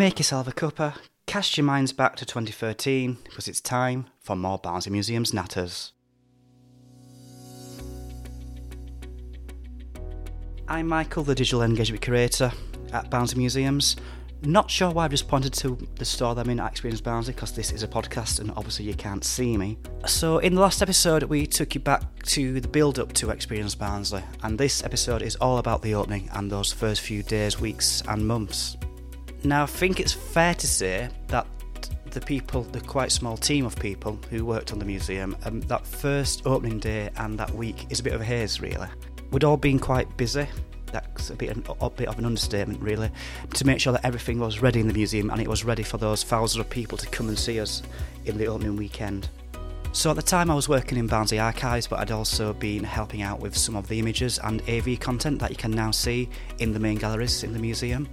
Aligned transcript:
Make 0.00 0.18
yourself 0.18 0.48
a 0.48 0.52
cuppa, 0.52 0.96
cast 1.26 1.58
your 1.58 1.66
minds 1.66 1.92
back 1.92 2.16
to 2.16 2.24
2013 2.24 3.18
because 3.22 3.46
it's 3.48 3.60
time 3.60 4.06
for 4.18 4.34
more 4.34 4.56
Barnsley 4.56 4.92
Museum's 4.92 5.32
Natters. 5.32 5.90
I'm 10.66 10.88
Michael, 10.88 11.22
the 11.22 11.34
Digital 11.34 11.60
Engagement 11.60 12.00
Curator 12.00 12.50
at 12.94 13.10
Barnsley 13.10 13.40
Museums. 13.40 13.96
Not 14.40 14.70
sure 14.70 14.90
why 14.90 15.04
I've 15.04 15.10
just 15.10 15.28
pointed 15.28 15.52
to 15.52 15.76
the 15.96 16.06
store 16.06 16.34
that 16.34 16.46
I'm 16.46 16.50
in 16.50 16.60
at 16.60 16.70
Experience 16.70 17.02
Barnsley 17.02 17.34
because 17.34 17.52
this 17.52 17.70
is 17.70 17.82
a 17.82 17.86
podcast 17.86 18.40
and 18.40 18.52
obviously 18.52 18.86
you 18.86 18.94
can't 18.94 19.22
see 19.22 19.58
me. 19.58 19.76
So, 20.06 20.38
in 20.38 20.54
the 20.54 20.62
last 20.62 20.80
episode, 20.80 21.24
we 21.24 21.46
took 21.46 21.74
you 21.74 21.80
back 21.82 22.22
to 22.22 22.58
the 22.58 22.68
build 22.68 22.98
up 22.98 23.12
to 23.12 23.28
Experience 23.28 23.74
Barnsley, 23.74 24.22
and 24.42 24.58
this 24.58 24.82
episode 24.82 25.20
is 25.20 25.36
all 25.36 25.58
about 25.58 25.82
the 25.82 25.94
opening 25.94 26.30
and 26.32 26.50
those 26.50 26.72
first 26.72 27.02
few 27.02 27.22
days, 27.22 27.60
weeks, 27.60 28.02
and 28.08 28.26
months. 28.26 28.78
Now, 29.42 29.62
I 29.62 29.66
think 29.66 30.00
it's 30.00 30.12
fair 30.12 30.54
to 30.54 30.66
say 30.66 31.08
that 31.28 31.46
the 32.10 32.20
people, 32.20 32.62
the 32.62 32.80
quite 32.80 33.10
small 33.10 33.38
team 33.38 33.64
of 33.64 33.74
people 33.76 34.18
who 34.28 34.44
worked 34.44 34.72
on 34.72 34.78
the 34.78 34.84
museum, 34.84 35.34
um, 35.44 35.60
that 35.62 35.86
first 35.86 36.46
opening 36.46 36.78
day 36.78 37.08
and 37.16 37.38
that 37.38 37.50
week 37.54 37.86
is 37.88 38.00
a 38.00 38.02
bit 38.02 38.12
of 38.12 38.20
a 38.20 38.24
haze, 38.24 38.60
really. 38.60 38.88
We'd 39.30 39.44
all 39.44 39.56
been 39.56 39.78
quite 39.78 40.14
busy. 40.18 40.46
That's 40.92 41.30
a 41.30 41.36
bit, 41.36 41.56
a 41.80 41.90
bit 41.90 42.08
of 42.08 42.18
an 42.18 42.26
understatement, 42.26 42.82
really, 42.82 43.10
to 43.54 43.66
make 43.66 43.80
sure 43.80 43.94
that 43.94 44.04
everything 44.04 44.40
was 44.40 44.60
ready 44.60 44.80
in 44.80 44.88
the 44.88 44.92
museum 44.94 45.30
and 45.30 45.40
it 45.40 45.48
was 45.48 45.64
ready 45.64 45.84
for 45.84 45.96
those 45.96 46.22
thousands 46.22 46.60
of 46.60 46.68
people 46.68 46.98
to 46.98 47.06
come 47.08 47.28
and 47.28 47.38
see 47.38 47.60
us 47.60 47.82
in 48.26 48.36
the 48.36 48.46
opening 48.46 48.76
weekend. 48.76 49.30
So 49.92 50.10
at 50.10 50.16
the 50.16 50.22
time 50.22 50.50
I 50.50 50.54
was 50.54 50.68
working 50.68 50.98
in 50.98 51.06
Barnsley 51.06 51.38
Archives, 51.38 51.86
but 51.86 51.98
I'd 51.98 52.10
also 52.10 52.52
been 52.52 52.84
helping 52.84 53.22
out 53.22 53.40
with 53.40 53.56
some 53.56 53.74
of 53.74 53.88
the 53.88 53.98
images 53.98 54.38
and 54.38 54.60
AV 54.68 55.00
content 55.00 55.38
that 55.40 55.50
you 55.50 55.56
can 55.56 55.70
now 55.70 55.92
see 55.92 56.28
in 56.58 56.72
the 56.72 56.78
main 56.78 56.98
galleries 56.98 57.42
in 57.42 57.52
the 57.52 57.58
museum. 57.58 58.06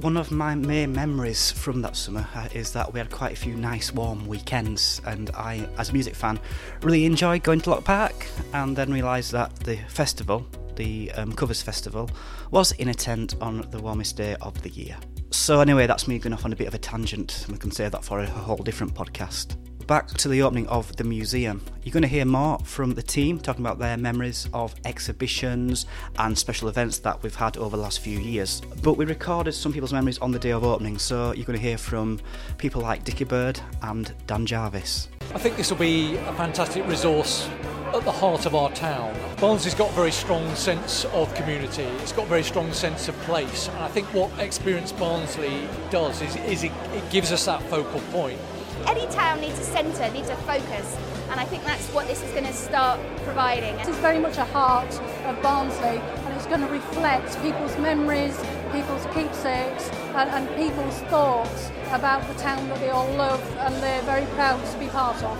One 0.00 0.16
of 0.16 0.30
my 0.30 0.54
main 0.54 0.94
memories 0.94 1.52
from 1.52 1.82
that 1.82 1.94
summer 1.94 2.26
uh, 2.34 2.48
is 2.54 2.72
that 2.72 2.90
we 2.90 2.98
had 2.98 3.10
quite 3.10 3.32
a 3.32 3.36
few 3.36 3.54
nice 3.54 3.92
warm 3.92 4.26
weekends, 4.26 5.02
and 5.04 5.28
I, 5.34 5.68
as 5.76 5.90
a 5.90 5.92
music 5.92 6.14
fan, 6.14 6.40
really 6.80 7.04
enjoyed 7.04 7.42
going 7.42 7.60
to 7.60 7.70
Locke 7.70 7.84
Park 7.84 8.26
and 8.54 8.74
then 8.74 8.90
realised 8.90 9.30
that 9.32 9.54
the 9.56 9.76
festival, 9.88 10.46
the 10.76 11.12
um, 11.12 11.34
Covers 11.34 11.60
Festival, 11.60 12.08
was 12.50 12.72
in 12.72 12.88
a 12.88 12.94
tent 12.94 13.34
on 13.42 13.68
the 13.70 13.78
warmest 13.78 14.16
day 14.16 14.36
of 14.40 14.62
the 14.62 14.70
year. 14.70 14.96
So, 15.32 15.60
anyway, 15.60 15.86
that's 15.86 16.08
me 16.08 16.18
going 16.18 16.32
off 16.32 16.46
on 16.46 16.54
a 16.54 16.56
bit 16.56 16.66
of 16.66 16.72
a 16.72 16.78
tangent. 16.78 17.42
And 17.42 17.52
we 17.52 17.58
can 17.58 17.70
save 17.70 17.92
that 17.92 18.02
for 18.02 18.20
a 18.20 18.26
whole 18.26 18.56
different 18.56 18.94
podcast 18.94 19.56
back 19.90 20.06
to 20.06 20.28
the 20.28 20.40
opening 20.40 20.68
of 20.68 20.94
the 20.94 21.02
museum. 21.02 21.60
You're 21.82 21.92
going 21.92 22.02
to 22.02 22.08
hear 22.08 22.24
more 22.24 22.60
from 22.60 22.94
the 22.94 23.02
team 23.02 23.40
talking 23.40 23.66
about 23.66 23.80
their 23.80 23.96
memories 23.96 24.48
of 24.54 24.72
exhibitions 24.84 25.84
and 26.16 26.38
special 26.38 26.68
events 26.68 27.00
that 27.00 27.20
we've 27.24 27.34
had 27.34 27.56
over 27.56 27.76
the 27.76 27.82
last 27.82 27.98
few 27.98 28.20
years. 28.20 28.62
But 28.84 28.92
we 28.92 29.04
recorded 29.04 29.50
some 29.50 29.72
people's 29.72 29.92
memories 29.92 30.18
on 30.18 30.30
the 30.30 30.38
day 30.38 30.50
of 30.50 30.62
opening, 30.62 30.96
so 30.96 31.32
you're 31.32 31.44
going 31.44 31.58
to 31.58 31.64
hear 31.64 31.76
from 31.76 32.20
people 32.56 32.80
like 32.80 33.02
Dickie 33.02 33.24
Bird 33.24 33.60
and 33.82 34.14
Dan 34.28 34.46
Jarvis. 34.46 35.08
I 35.34 35.40
think 35.40 35.56
this 35.56 35.72
will 35.72 35.78
be 35.78 36.14
a 36.18 36.32
fantastic 36.34 36.86
resource 36.86 37.48
at 37.92 38.04
the 38.04 38.12
heart 38.12 38.46
of 38.46 38.54
our 38.54 38.70
town. 38.70 39.12
Barnsley's 39.40 39.74
got 39.74 39.90
a 39.90 39.94
very 39.94 40.12
strong 40.12 40.54
sense 40.54 41.04
of 41.06 41.34
community, 41.34 41.82
it's 41.82 42.12
got 42.12 42.26
a 42.26 42.28
very 42.28 42.44
strong 42.44 42.72
sense 42.72 43.08
of 43.08 43.16
place, 43.22 43.66
and 43.66 43.78
I 43.78 43.88
think 43.88 44.06
what 44.14 44.30
Experience 44.38 44.92
Barnsley 44.92 45.66
does 45.90 46.22
is, 46.22 46.36
is 46.36 46.62
it, 46.62 46.70
it 46.92 47.10
gives 47.10 47.32
us 47.32 47.46
that 47.46 47.60
focal 47.64 47.98
point 48.12 48.38
any 48.86 49.06
town 49.08 49.40
needs 49.40 49.58
a 49.58 49.64
centre, 49.64 50.10
needs 50.12 50.28
a 50.28 50.36
focus, 50.36 50.96
and 51.30 51.38
I 51.38 51.44
think 51.44 51.64
that's 51.64 51.86
what 51.88 52.06
this 52.08 52.22
is 52.22 52.30
going 52.32 52.46
to 52.46 52.52
start 52.52 52.98
providing. 53.24 53.76
This 53.76 53.88
is 53.88 53.96
very 53.98 54.18
much 54.18 54.36
a 54.36 54.44
heart 54.44 54.92
of 55.26 55.40
Barnsley, 55.42 55.98
and 55.98 56.34
it's 56.36 56.46
going 56.46 56.60
to 56.60 56.66
reflect 56.66 57.40
people's 57.42 57.76
memories, 57.78 58.36
people's 58.72 59.06
keepsakes, 59.14 59.90
and, 60.14 60.30
and 60.30 60.48
people's 60.56 60.98
thoughts 61.10 61.70
about 61.92 62.26
the 62.28 62.34
town 62.34 62.68
that 62.68 62.80
they 62.80 62.90
all 62.90 63.08
love 63.14 63.40
and 63.58 63.74
they're 63.76 64.02
very 64.02 64.26
proud 64.34 64.64
to 64.72 64.78
be 64.78 64.86
part 64.88 65.22
of. 65.22 65.38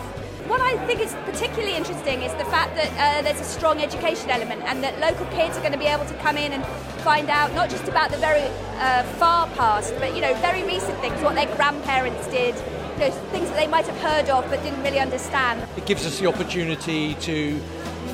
What 0.48 0.60
I 0.60 0.76
think 0.86 1.00
is 1.00 1.14
particularly 1.24 1.76
interesting 1.76 2.22
is 2.22 2.32
the 2.32 2.44
fact 2.46 2.74
that 2.74 2.90
uh, 2.98 3.22
there's 3.22 3.40
a 3.40 3.44
strong 3.44 3.80
education 3.80 4.30
element 4.30 4.62
and 4.64 4.82
that 4.82 4.98
local 4.98 5.26
kids 5.26 5.56
are 5.56 5.60
going 5.60 5.72
to 5.72 5.78
be 5.78 5.86
able 5.86 6.06
to 6.06 6.14
come 6.14 6.36
in 6.36 6.52
and 6.52 6.64
find 7.02 7.30
out 7.30 7.54
not 7.54 7.70
just 7.70 7.86
about 7.86 8.10
the 8.10 8.16
very 8.16 8.42
uh, 8.78 9.04
far 9.18 9.46
past, 9.50 9.94
but 9.98 10.14
you 10.14 10.20
know, 10.20 10.34
very 10.34 10.64
recent 10.64 10.98
things, 10.98 11.20
what 11.22 11.34
their 11.34 11.54
grandparents 11.56 12.26
did, 12.28 12.54
you 13.00 13.08
know, 13.08 13.12
things 13.30 13.48
that 13.48 13.56
they 13.56 13.66
might 13.66 13.86
have 13.86 13.98
heard 13.98 14.28
of 14.28 14.48
but 14.50 14.62
didn't 14.62 14.82
really 14.82 14.98
understand. 14.98 15.66
It 15.76 15.86
gives 15.86 16.06
us 16.06 16.18
the 16.18 16.26
opportunity 16.26 17.14
to 17.14 17.58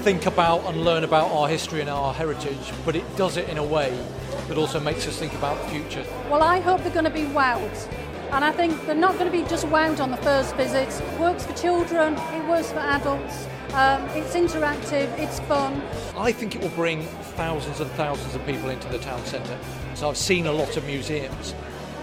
think 0.02 0.26
about 0.26 0.64
and 0.66 0.84
learn 0.84 1.02
about 1.02 1.30
our 1.32 1.48
history 1.48 1.80
and 1.80 1.91
our 1.91 2.14
heritage, 2.14 2.72
but 2.84 2.94
it 2.94 3.04
does 3.16 3.36
it 3.36 3.48
in 3.48 3.58
a 3.58 3.64
way 3.64 3.91
that 4.48 4.56
also 4.56 4.78
makes 4.78 5.08
us 5.08 5.19
think 5.19 5.34
about 5.34 5.60
the 5.62 5.69
future. 5.70 6.04
Well, 6.30 6.42
I 6.42 6.60
hope 6.60 6.82
they're 6.82 6.92
going 6.92 7.04
to 7.04 7.10
be 7.10 7.24
wowed. 7.24 7.92
And 8.30 8.44
I 8.44 8.50
think 8.52 8.86
they're 8.86 8.94
not 8.94 9.14
going 9.14 9.30
to 9.30 9.30
be 9.30 9.48
just 9.48 9.66
wowed 9.66 10.00
on 10.00 10.10
the 10.10 10.16
first 10.19 10.54
visit. 10.56 10.88
It 10.88 11.20
works 11.20 11.44
for 11.47 11.53
children, 11.54 12.14
it 12.14 12.48
works 12.48 12.70
for 12.70 12.78
adults, 12.78 13.47
um, 13.72 14.03
it's 14.10 14.34
interactive, 14.34 15.06
it's 15.18 15.41
fun. 15.41 15.82
I 16.16 16.32
think 16.32 16.54
it 16.54 16.60
will 16.60 16.70
bring 16.70 17.03
thousands 17.36 17.80
and 17.80 17.91
thousands 17.92 18.34
of 18.34 18.44
people 18.47 18.68
into 18.68 18.88
the 18.88 18.98
town 18.98 19.24
centre. 19.26 19.58
So 19.94 20.08
I've 20.08 20.16
seen 20.16 20.47
a 20.47 20.53
lot 20.53 20.76
of 20.76 20.84
museums 20.86 21.54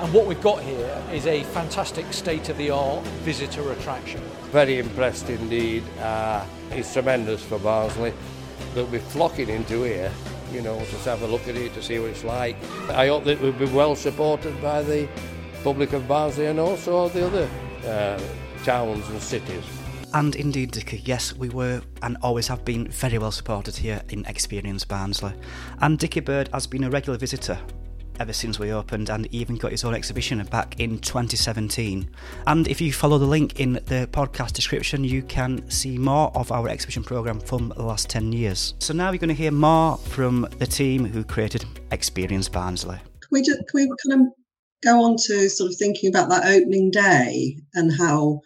and 0.04 0.14
what 0.14 0.26
we've 0.26 0.42
got 0.42 0.62
here 0.62 1.02
is 1.14 1.26
a 1.28 1.44
fantastic 1.44 2.12
state 2.12 2.50
of 2.50 2.58
the 2.58 2.70
art 2.70 3.02
visitor 3.24 3.72
attraction. 3.72 4.20
Very 4.52 4.80
impressed 4.80 5.30
indeed. 5.30 5.82
Uh, 6.00 6.46
it's 6.72 6.92
tremendous 6.92 7.42
for 7.42 7.58
Barnsley. 7.60 8.14
They'll 8.76 8.86
be 8.86 9.00
flocking 9.00 9.48
into 9.48 9.84
here, 9.84 10.12
you 10.52 10.62
know, 10.62 10.78
to 10.78 10.98
have 11.10 11.22
a 11.22 11.28
look 11.28 11.48
at 11.48 11.56
it, 11.56 11.74
to 11.76 11.82
see 11.82 12.00
what 12.00 12.10
it's 12.10 12.26
like. 12.26 12.58
I 12.90 13.08
hope 13.08 13.24
that 13.24 13.40
we'll 13.40 13.54
be 13.54 13.66
well 13.68 13.96
supported 13.96 14.62
by 14.62 14.84
the 14.84 15.08
public 15.64 15.94
of 15.94 16.06
Barnsley 16.06 16.48
and 16.48 16.60
also 16.60 16.94
all 16.98 17.08
the 17.08 17.26
other 17.26 17.50
uh, 17.88 18.22
towns 18.66 19.08
and 19.08 19.22
cities. 19.22 19.64
And 20.14 20.36
indeed, 20.36 20.72
Dickie, 20.72 21.02
yes, 21.06 21.34
we 21.34 21.48
were 21.48 21.82
and 22.02 22.18
always 22.22 22.50
have 22.50 22.66
been 22.66 22.90
very 22.90 23.20
well 23.20 23.32
supported 23.32 23.78
here 23.78 24.02
in 24.10 24.26
Experience 24.26 24.84
Barnsley. 24.84 25.32
And 25.80 25.98
Dickie 25.98 26.20
Bird 26.20 26.50
has 26.52 26.68
been 26.68 26.84
a 26.84 26.90
regular 26.90 27.18
visitor 27.18 27.58
ever 28.20 28.34
since 28.34 28.60
we 28.60 28.72
opened 28.72 29.10
and 29.10 29.28
even 29.34 29.56
got 29.56 29.72
his 29.72 29.84
own 29.84 29.94
exhibition 29.94 30.44
back 30.46 30.80
in 30.80 31.00
2017. 31.00 32.10
And 32.48 32.68
if 32.68 32.82
you 32.82 32.94
follow 32.94 33.18
the 33.18 33.26
link 33.26 33.60
in 33.60 33.74
the 33.74 34.08
podcast 34.12 34.54
description, 34.54 35.04
you 35.04 35.22
can 35.24 35.70
see 35.70 35.98
more 35.98 36.32
of 36.36 36.52
our 36.52 36.68
exhibition 36.68 37.04
programme 37.04 37.40
from 37.40 37.70
the 37.76 37.84
last 37.84 38.10
10 38.10 38.32
years. 38.32 38.74
So 38.80 38.94
now 38.94 39.12
you're 39.12 39.20
going 39.20 39.30
to 39.30 39.34
hear 39.34 39.52
more 39.52 39.98
from 39.98 40.48
the 40.60 40.68
team 40.68 41.06
who 41.06 41.24
created 41.24 41.66
Experience 41.92 42.50
Barnsley. 42.50 42.98
We, 43.32 43.42
just, 43.42 43.60
can 43.68 43.68
we 43.74 43.92
kind 44.08 44.22
of 44.22 44.28
go 44.84 45.04
on 45.04 45.16
to 45.28 45.50
sort 45.50 45.72
of 45.72 45.78
thinking 45.78 46.10
about 46.10 46.30
that 46.30 46.46
opening 46.46 46.92
day 46.92 47.58
and 47.74 47.92
how 47.98 48.42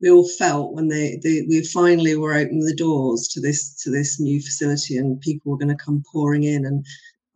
we 0.00 0.10
all 0.10 0.26
felt 0.26 0.72
when 0.72 0.88
they, 0.88 1.18
they, 1.22 1.42
we 1.48 1.62
finally 1.62 2.16
were 2.16 2.34
opening 2.34 2.64
the 2.64 2.74
doors 2.74 3.28
to 3.28 3.40
this 3.40 3.74
to 3.82 3.90
this 3.90 4.18
new 4.18 4.40
facility 4.40 4.96
and 4.96 5.20
people 5.20 5.52
were 5.52 5.58
going 5.58 5.76
to 5.76 5.84
come 5.84 6.02
pouring 6.10 6.44
in 6.44 6.64
and 6.64 6.84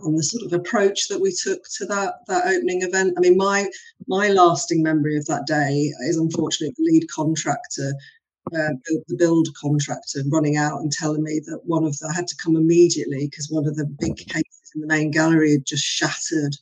and 0.04 0.18
the 0.18 0.22
sort 0.22 0.44
of 0.44 0.52
approach 0.52 1.08
that 1.08 1.20
we 1.20 1.32
took 1.32 1.62
to 1.76 1.86
that 1.86 2.14
that 2.28 2.46
opening 2.46 2.82
event. 2.82 3.14
I 3.16 3.20
mean, 3.20 3.36
my 3.36 3.68
my 4.06 4.28
lasting 4.28 4.82
memory 4.82 5.16
of 5.16 5.26
that 5.26 5.46
day 5.46 5.92
is 6.06 6.16
unfortunately 6.16 6.74
the 6.76 6.92
lead 6.92 7.08
contractor, 7.10 7.92
uh, 8.52 8.70
the 9.08 9.16
build 9.16 9.48
contractor, 9.60 10.20
running 10.28 10.56
out 10.56 10.80
and 10.80 10.92
telling 10.92 11.22
me 11.22 11.40
that 11.46 11.60
one 11.64 11.84
of 11.84 11.98
the 11.98 12.08
I 12.08 12.14
had 12.14 12.28
to 12.28 12.36
come 12.36 12.56
immediately 12.56 13.26
because 13.28 13.50
one 13.50 13.66
of 13.66 13.76
the 13.76 13.86
big 13.86 14.16
cases 14.16 14.72
in 14.74 14.80
the 14.80 14.86
main 14.86 15.10
gallery 15.10 15.52
had 15.52 15.66
just 15.66 15.84
shattered. 15.84 16.56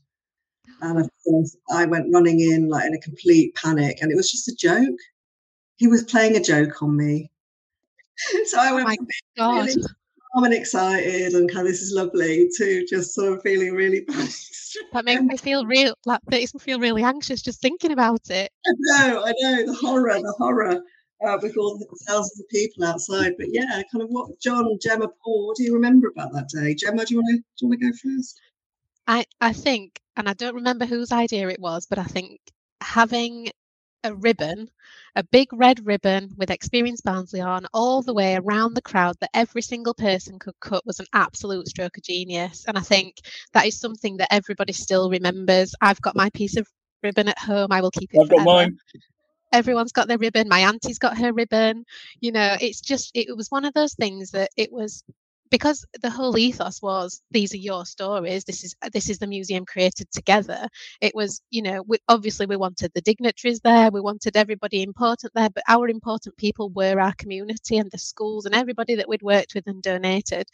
And 0.81 0.99
of 0.99 1.11
course, 1.25 1.57
I 1.71 1.87
went 1.87 2.13
running 2.13 2.41
in 2.41 2.69
like 2.69 2.87
in 2.87 2.95
a 2.95 3.01
complete 3.01 3.55
panic, 3.55 3.99
and 4.01 4.11
it 4.11 4.17
was 4.17 4.31
just 4.31 4.49
a 4.49 4.55
joke. 4.55 4.99
He 5.77 5.87
was 5.87 6.05
playing 6.05 6.37
a 6.37 6.43
joke 6.43 6.83
on 6.83 6.97
me. 6.97 7.31
so 8.47 8.59
I 8.59 8.73
went 8.73 8.99
oh 9.39 9.63
really 9.63 9.75
calm 10.33 10.45
and 10.45 10.55
excited 10.55 11.33
and 11.33 11.51
kind 11.51 11.67
of 11.67 11.73
this 11.73 11.83
is 11.83 11.93
lovely 11.93 12.49
to 12.57 12.85
just 12.87 13.15
sort 13.15 13.33
of 13.33 13.43
feeling 13.43 13.73
really 13.73 14.01
bad. 14.09 14.29
that 14.93 15.05
makes 15.05 15.23
me 15.23 15.37
feel 15.37 15.67
real 15.67 15.95
like 16.07 16.21
that 16.27 16.31
makes 16.31 16.55
me 16.55 16.61
feel 16.61 16.81
really 16.81 17.03
anxious 17.03 17.43
just 17.43 17.61
thinking 17.61 17.93
about 17.93 18.31
it. 18.31 18.51
I 18.67 18.73
know, 18.79 19.25
I 19.25 19.33
know, 19.41 19.67
the 19.67 19.79
horror, 19.81 20.15
the 20.15 20.35
horror. 20.39 20.83
Uh, 21.25 21.39
with 21.41 21.57
all 21.57 21.79
the 21.79 21.87
thousands 22.09 22.41
of 22.41 22.49
people 22.49 22.83
outside, 22.85 23.35
but 23.39 23.47
yeah, 23.49 23.81
kind 23.93 24.03
of 24.03 24.09
what 24.09 24.29
John, 24.41 24.77
Gemma, 24.83 25.07
Paul, 25.23 25.47
what 25.47 25.57
do 25.57 25.63
you 25.63 25.73
remember 25.73 26.09
about 26.09 26.33
that 26.33 26.49
day? 26.49 26.75
Gemma, 26.75 27.05
do 27.05 27.15
you 27.15 27.21
want 27.21 27.29
to 27.29 27.37
do 27.37 27.43
you 27.61 27.69
want 27.69 27.81
to 27.81 27.87
go 27.87 27.97
first? 27.97 28.41
I 29.07 29.25
I 29.41 29.53
think, 29.53 30.01
and 30.17 30.29
I 30.29 30.33
don't 30.33 30.57
remember 30.57 30.85
whose 30.85 31.13
idea 31.13 31.49
it 31.49 31.61
was, 31.61 31.87
but 31.87 32.01
I 32.01 32.05
think 32.05 32.41
having 32.81 33.51
a 34.05 34.15
ribbon, 34.15 34.69
a 35.17 35.23
big 35.25 35.49
red 35.53 35.85
ribbon 35.87 36.31
with 36.37 36.51
Experience 36.51 37.01
Barnsley 37.01 37.41
on 37.41 37.67
all 37.73 38.03
the 38.03 38.15
way 38.15 38.37
around 38.37 38.75
the 38.75 38.83
crowd 38.83 39.17
that 39.21 39.31
every 39.35 39.63
single 39.63 39.95
person 39.95 40.39
could 40.39 40.59
cut 40.61 40.85
was 40.87 41.01
an 41.01 41.07
absolute 41.13 41.69
stroke 41.69 41.97
of 41.97 42.03
genius. 42.03 42.65
And 42.67 42.77
I 42.77 42.81
think 42.81 43.17
that 43.53 43.67
is 43.67 43.79
something 43.79 44.17
that 44.19 44.33
everybody 44.33 44.73
still 44.73 45.11
remembers. 45.11 45.75
I've 45.81 46.01
got 46.01 46.17
my 46.17 46.31
piece 46.31 46.57
of 46.57 46.69
ribbon 47.03 47.29
at 47.29 47.39
home. 47.39 47.69
I 47.71 47.81
will 47.81 47.91
keep 47.91 48.11
it. 48.13 48.21
I've 48.21 48.29
got 48.29 48.45
mine. 48.45 48.79
Everyone's 49.53 49.93
got 49.93 50.09
their 50.09 50.19
ribbon. 50.19 50.49
My 50.49 50.61
auntie's 50.61 50.99
got 50.99 51.19
her 51.19 51.33
ribbon. 51.33 51.85
You 52.21 52.33
know, 52.33 52.57
it's 52.61 52.81
just, 52.81 53.11
it 53.15 53.37
was 53.37 53.51
one 53.51 53.65
of 53.65 53.75
those 53.75 53.95
things 53.95 54.31
that 54.31 54.51
it 54.57 54.73
was 54.73 55.05
because 55.53 55.85
the 56.03 56.11
whole 56.11 56.37
ethos 56.39 56.83
was 56.83 57.23
these 57.31 57.53
are 57.55 57.59
your 57.59 57.85
stories 57.87 58.45
this 58.45 58.65
is 58.65 58.75
this 58.93 59.11
is 59.11 59.19
the 59.19 59.27
museum 59.27 59.65
created 59.67 60.11
together 60.11 60.67
it 61.01 61.15
was 61.15 61.43
you 61.51 61.63
know 61.63 61.85
we, 61.87 61.99
obviously 62.09 62.47
we 62.47 62.57
wanted 62.57 62.91
the 62.95 63.03
dignitaries 63.03 63.61
there 63.61 63.91
we 63.93 64.01
wanted 64.01 64.37
everybody 64.37 64.83
important 64.83 65.33
there 65.35 65.51
but 65.51 65.63
our 65.69 65.89
important 65.89 66.37
people 66.39 66.71
were 66.71 66.99
our 66.99 67.15
community 67.19 67.77
and 67.77 67.91
the 67.93 67.99
schools 67.99 68.47
and 68.47 68.55
everybody 68.55 68.97
that 68.97 69.09
we'd 69.09 69.23
worked 69.23 69.55
with 69.55 69.67
and 69.69 69.83
donated 69.83 70.49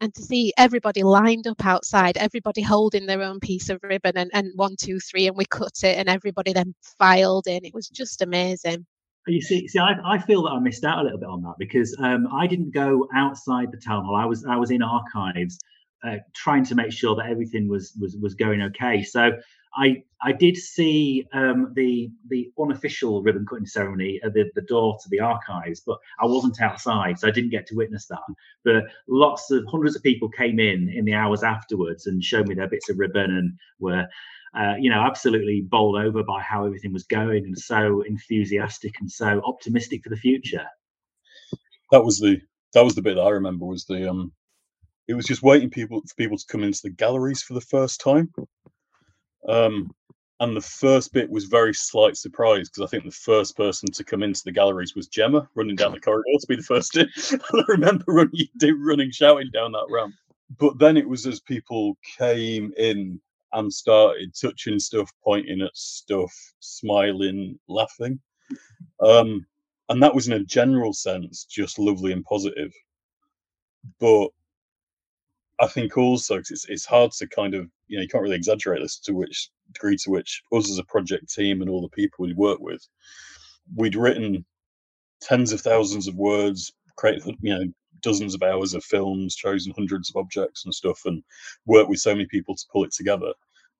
and 0.00 0.14
to 0.14 0.22
see 0.22 0.52
everybody 0.58 1.02
lined 1.02 1.46
up 1.46 1.64
outside, 1.64 2.18
everybody 2.18 2.60
holding 2.60 3.06
their 3.06 3.22
own 3.22 3.40
piece 3.40 3.70
of 3.70 3.80
ribbon 3.82 4.18
and, 4.18 4.30
and 4.34 4.50
one, 4.56 4.76
two, 4.76 4.98
three, 5.00 5.28
and 5.28 5.36
we 5.36 5.44
cut 5.46 5.84
it 5.84 5.96
and 5.96 6.08
everybody 6.08 6.52
then 6.52 6.74
filed 6.98 7.46
in. 7.46 7.64
It 7.64 7.72
was 7.72 7.88
just 7.88 8.20
amazing. 8.20 8.84
You 9.26 9.40
see, 9.40 9.66
see, 9.68 9.78
I, 9.78 9.96
I 10.04 10.18
feel 10.18 10.42
that 10.42 10.50
I 10.50 10.58
missed 10.58 10.84
out 10.84 10.98
a 10.98 11.02
little 11.02 11.18
bit 11.18 11.28
on 11.28 11.42
that 11.42 11.54
because 11.58 11.96
um, 11.98 12.28
I 12.32 12.46
didn't 12.46 12.72
go 12.72 13.08
outside 13.14 13.72
the 13.72 13.78
town 13.78 14.04
hall. 14.04 14.16
I 14.16 14.26
was 14.26 14.44
I 14.44 14.56
was 14.56 14.70
in 14.70 14.82
archives, 14.82 15.58
uh, 16.04 16.18
trying 16.34 16.64
to 16.66 16.74
make 16.74 16.92
sure 16.92 17.16
that 17.16 17.26
everything 17.26 17.66
was 17.68 17.94
was 17.98 18.16
was 18.16 18.34
going 18.34 18.60
okay. 18.62 19.02
So 19.02 19.32
I 19.76 20.02
I 20.20 20.32
did 20.32 20.56
see 20.56 21.26
um, 21.32 21.72
the 21.74 22.10
the 22.28 22.50
unofficial 22.58 23.22
ribbon 23.22 23.46
cutting 23.46 23.66
ceremony 23.66 24.20
at 24.24 24.32
the, 24.34 24.50
the 24.54 24.62
door 24.62 24.96
to 25.02 25.08
the 25.08 25.20
archives, 25.20 25.80
but 25.80 25.98
I 26.20 26.26
wasn't 26.26 26.60
outside, 26.60 27.18
so 27.18 27.28
I 27.28 27.30
didn't 27.30 27.50
get 27.50 27.66
to 27.68 27.76
witness 27.76 28.06
that. 28.06 28.20
But 28.64 28.84
lots 29.08 29.50
of 29.50 29.64
hundreds 29.70 29.96
of 29.96 30.02
people 30.02 30.28
came 30.28 30.58
in 30.58 30.88
in 30.88 31.04
the 31.04 31.14
hours 31.14 31.42
afterwards 31.42 32.06
and 32.06 32.22
showed 32.22 32.48
me 32.48 32.54
their 32.54 32.68
bits 32.68 32.88
of 32.88 32.98
ribbon 32.98 33.30
and 33.30 33.52
were. 33.78 34.06
Uh, 34.56 34.76
you 34.78 34.88
know, 34.88 35.02
absolutely 35.02 35.62
bowled 35.62 35.96
over 35.96 36.22
by 36.22 36.40
how 36.40 36.64
everything 36.64 36.92
was 36.92 37.02
going, 37.02 37.44
and 37.44 37.58
so 37.58 38.02
enthusiastic 38.02 38.94
and 39.00 39.10
so 39.10 39.42
optimistic 39.44 40.04
for 40.04 40.10
the 40.10 40.16
future. 40.16 40.64
That 41.90 42.04
was 42.04 42.20
the 42.20 42.40
that 42.72 42.84
was 42.84 42.94
the 42.94 43.02
bit 43.02 43.16
that 43.16 43.22
I 43.22 43.30
remember 43.30 43.66
was 43.66 43.84
the 43.84 44.08
um, 44.08 44.32
it 45.08 45.14
was 45.14 45.26
just 45.26 45.42
waiting 45.42 45.70
people 45.70 46.00
for 46.00 46.14
people 46.16 46.38
to 46.38 46.46
come 46.48 46.62
into 46.62 46.82
the 46.82 46.90
galleries 46.90 47.42
for 47.42 47.54
the 47.54 47.60
first 47.60 48.00
time, 48.00 48.32
um, 49.48 49.90
and 50.40 50.56
the 50.56 50.60
first 50.60 51.12
bit 51.12 51.30
was 51.30 51.44
very 51.44 51.72
slight 51.72 52.16
surprise 52.16 52.68
because 52.68 52.86
I 52.86 52.90
think 52.90 53.04
the 53.04 53.10
first 53.10 53.56
person 53.56 53.90
to 53.92 54.04
come 54.04 54.22
into 54.22 54.42
the 54.44 54.52
galleries 54.52 54.94
was 54.94 55.06
Gemma 55.06 55.48
running 55.54 55.76
down 55.76 55.92
the 55.92 56.00
corridor 56.00 56.24
to 56.40 56.46
be 56.46 56.56
the 56.56 56.62
first 56.62 56.96
in. 56.96 57.08
I 57.32 57.62
remember 57.68 58.04
running, 58.08 58.48
running, 58.84 59.10
shouting 59.10 59.50
down 59.52 59.72
that 59.72 59.86
ramp. 59.90 60.14
But 60.58 60.78
then 60.78 60.96
it 60.96 61.08
was 61.08 61.26
as 61.26 61.40
people 61.40 61.96
came 62.18 62.72
in 62.76 63.20
and 63.52 63.72
started 63.72 64.34
touching 64.34 64.78
stuff, 64.78 65.10
pointing 65.22 65.62
at 65.62 65.76
stuff, 65.76 66.32
smiling, 66.60 67.58
laughing. 67.68 68.20
Um, 69.00 69.46
and 69.88 70.02
that 70.02 70.14
was 70.14 70.26
in 70.26 70.34
a 70.34 70.44
general 70.44 70.92
sense 70.92 71.44
just 71.44 71.78
lovely 71.78 72.12
and 72.12 72.24
positive. 72.24 72.72
But 74.00 74.30
I 75.60 75.66
think 75.68 75.96
also 75.96 76.38
it's 76.38 76.66
it's 76.68 76.84
hard 76.84 77.12
to 77.12 77.28
kind 77.28 77.54
of 77.54 77.70
you 77.86 77.96
know 77.96 78.02
you 78.02 78.08
can't 78.08 78.22
really 78.22 78.36
exaggerate 78.36 78.82
this 78.82 78.98
to 79.00 79.14
which 79.14 79.50
degree 79.72 79.96
to 79.98 80.10
which 80.10 80.42
us 80.52 80.70
as 80.70 80.78
a 80.78 80.84
project 80.84 81.32
team 81.32 81.60
and 81.60 81.70
all 81.70 81.82
the 81.82 81.88
people 81.88 82.24
we 82.24 82.34
work 82.34 82.60
with, 82.60 82.86
we'd 83.76 83.96
written 83.96 84.44
tens 85.20 85.52
of 85.52 85.60
thousands 85.60 86.08
of 86.08 86.14
words, 86.16 86.72
created 86.96 87.36
you 87.40 87.54
know 87.54 87.64
dozens 88.00 88.34
of 88.34 88.42
hours 88.42 88.74
of 88.74 88.84
films, 88.84 89.34
chosen 89.36 89.72
hundreds 89.76 90.10
of 90.10 90.16
objects 90.16 90.64
and 90.64 90.74
stuff, 90.74 91.00
and 91.06 91.22
worked 91.66 91.88
with 91.88 92.00
so 92.00 92.12
many 92.12 92.26
people 92.26 92.54
to 92.54 92.64
pull 92.72 92.84
it 92.84 92.92
together. 92.92 93.32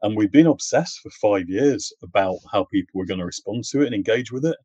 And 0.02 0.16
we've 0.16 0.32
been 0.32 0.46
obsessed 0.46 1.00
for 1.00 1.10
five 1.10 1.48
years 1.48 1.92
about 2.02 2.38
how 2.50 2.64
people 2.64 2.98
were 2.98 3.06
going 3.06 3.20
to 3.20 3.26
respond 3.26 3.64
to 3.64 3.82
it 3.82 3.86
and 3.86 3.94
engage 3.94 4.32
with 4.32 4.44
it. 4.44 4.56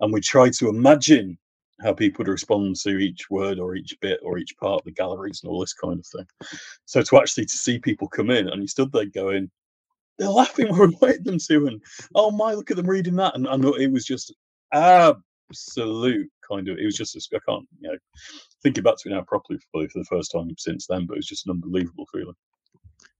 And 0.00 0.12
we 0.12 0.20
tried 0.20 0.52
to 0.54 0.68
imagine 0.68 1.38
how 1.80 1.92
people 1.92 2.24
would 2.24 2.30
respond 2.30 2.76
to 2.76 2.98
each 2.98 3.30
word 3.30 3.58
or 3.58 3.74
each 3.74 3.96
bit 4.00 4.20
or 4.22 4.38
each 4.38 4.56
part 4.58 4.80
of 4.80 4.84
the 4.84 4.92
galleries 4.92 5.40
and 5.42 5.50
all 5.50 5.60
this 5.60 5.74
kind 5.74 5.98
of 5.98 6.06
thing. 6.06 6.26
So 6.86 7.02
to 7.02 7.18
actually 7.18 7.46
to 7.46 7.56
see 7.56 7.78
people 7.78 8.08
come 8.08 8.30
in 8.30 8.48
and 8.48 8.60
you 8.60 8.68
stood 8.68 8.92
there 8.92 9.06
going, 9.06 9.50
they're 10.18 10.28
laughing 10.28 10.68
when 10.70 10.78
we 10.78 10.84
invited 10.86 11.24
them 11.24 11.38
to, 11.38 11.66
and 11.66 11.82
oh 12.14 12.30
my, 12.30 12.52
look 12.52 12.70
at 12.70 12.76
them 12.76 12.88
reading 12.88 13.16
that, 13.16 13.34
and, 13.34 13.46
and 13.46 13.64
it 13.64 13.92
was 13.92 14.04
just 14.04 14.34
absolute 14.72 16.30
kind 16.48 16.68
of. 16.68 16.78
It 16.78 16.84
was 16.84 16.96
just 16.96 17.16
I 17.34 17.38
can't 17.48 17.66
you 17.80 17.90
know 17.90 17.98
thinking 18.62 18.82
back 18.82 18.96
to 18.98 19.08
it 19.08 19.12
now 19.12 19.22
properly 19.22 19.58
for 19.70 19.82
the 19.82 20.04
first 20.10 20.32
time 20.32 20.50
since 20.58 20.86
then, 20.86 21.06
but 21.06 21.14
it 21.14 21.18
was 21.18 21.26
just 21.26 21.46
an 21.46 21.52
unbelievable 21.52 22.06
feeling. 22.12 22.34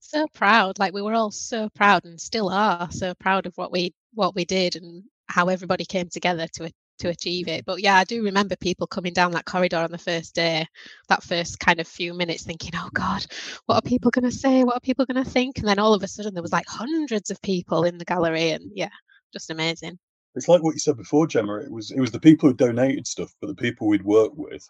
So 0.01 0.27
proud, 0.35 0.79
like 0.79 0.95
we 0.95 1.03
were 1.03 1.15
all 1.15 1.31
so 1.31 1.69
proud 1.71 2.05
and 2.05 2.21
still 2.21 2.49
are 2.49 2.91
so 2.91 3.15
proud 3.15 3.47
of 3.47 3.57
what 3.57 3.71
we 3.71 3.95
what 4.15 4.35
we 4.35 4.45
did 4.45 4.75
and 4.77 5.05
how 5.27 5.49
everybody 5.49 5.85
came 5.85 6.09
together 6.09 6.49
to 6.55 6.65
to 6.99 7.09
achieve 7.09 7.49
it. 7.49 7.65
But 7.65 7.81
yeah, 7.81 7.97
I 7.97 8.05
do 8.05 8.23
remember 8.25 8.57
people 8.57 8.87
coming 8.87 9.13
down 9.13 9.33
that 9.33 9.45
corridor 9.45 9.79
on 9.79 9.91
the 9.91 9.99
first 9.99 10.35
day, 10.35 10.67
that 11.09 11.23
first 11.23 11.59
kind 11.59 11.81
of 11.81 11.89
few 11.89 12.15
minutes 12.15 12.45
thinking, 12.45 12.73
oh 12.75 12.91
God, 12.93 13.27
what 13.67 13.77
are 13.77 13.89
people 13.89 14.11
going 14.11 14.31
to 14.31 14.37
say? 14.37 14.65
What 14.65 14.77
are 14.77 14.81
people 14.81 15.07
going 15.07 15.23
to 15.23 15.31
think? 15.31 15.59
And 15.59 15.69
then 15.69 15.79
all 15.79 15.95
of 15.95 16.03
a 16.03 16.09
sudden 16.09 16.35
there 16.35 16.43
was 16.43 16.53
like 16.53 16.67
hundreds 16.67 17.31
of 17.31 17.41
people 17.43 17.85
in 17.85 17.99
the 17.99 18.05
gallery 18.05 18.51
and 18.51 18.71
yeah, 18.75 18.91
just 19.33 19.51
amazing. 19.51 19.99
It's 20.35 20.49
like 20.49 20.63
what 20.63 20.75
you 20.75 20.79
said 20.79 20.97
before, 20.97 21.27
Gemma. 21.27 21.57
It 21.57 21.71
was 21.71 21.91
it 21.91 22.01
was 22.01 22.13
the 22.13 22.21
people 22.21 22.49
who 22.49 22.55
donated 22.55 23.07
stuff, 23.07 23.35
but 23.41 23.49
the 23.49 23.55
people 23.55 23.89
we'd 23.89 24.05
worked 24.05 24.37
with. 24.37 24.69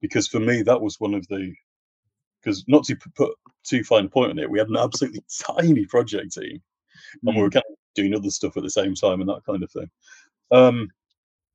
Because 0.00 0.28
for 0.28 0.40
me, 0.40 0.62
that 0.62 0.80
was 0.80 1.00
one 1.00 1.14
of 1.14 1.26
the 1.28 1.54
because 2.42 2.64
not 2.68 2.84
to 2.84 2.96
put 3.14 3.34
too 3.64 3.84
fine 3.84 4.06
a 4.06 4.08
point 4.08 4.30
on 4.30 4.38
it, 4.38 4.50
we 4.50 4.58
had 4.58 4.68
an 4.68 4.76
absolutely 4.76 5.22
tiny 5.42 5.86
project 5.86 6.32
team, 6.34 6.60
and 7.24 7.36
we 7.36 7.42
were 7.42 7.48
mm. 7.48 7.54
kind 7.54 7.64
of 7.68 7.76
doing 7.94 8.14
other 8.14 8.30
stuff 8.30 8.56
at 8.56 8.62
the 8.62 8.70
same 8.70 8.94
time 8.94 9.20
and 9.20 9.28
that 9.28 9.44
kind 9.46 9.62
of 9.62 9.70
thing. 9.70 9.90
Um, 10.50 10.88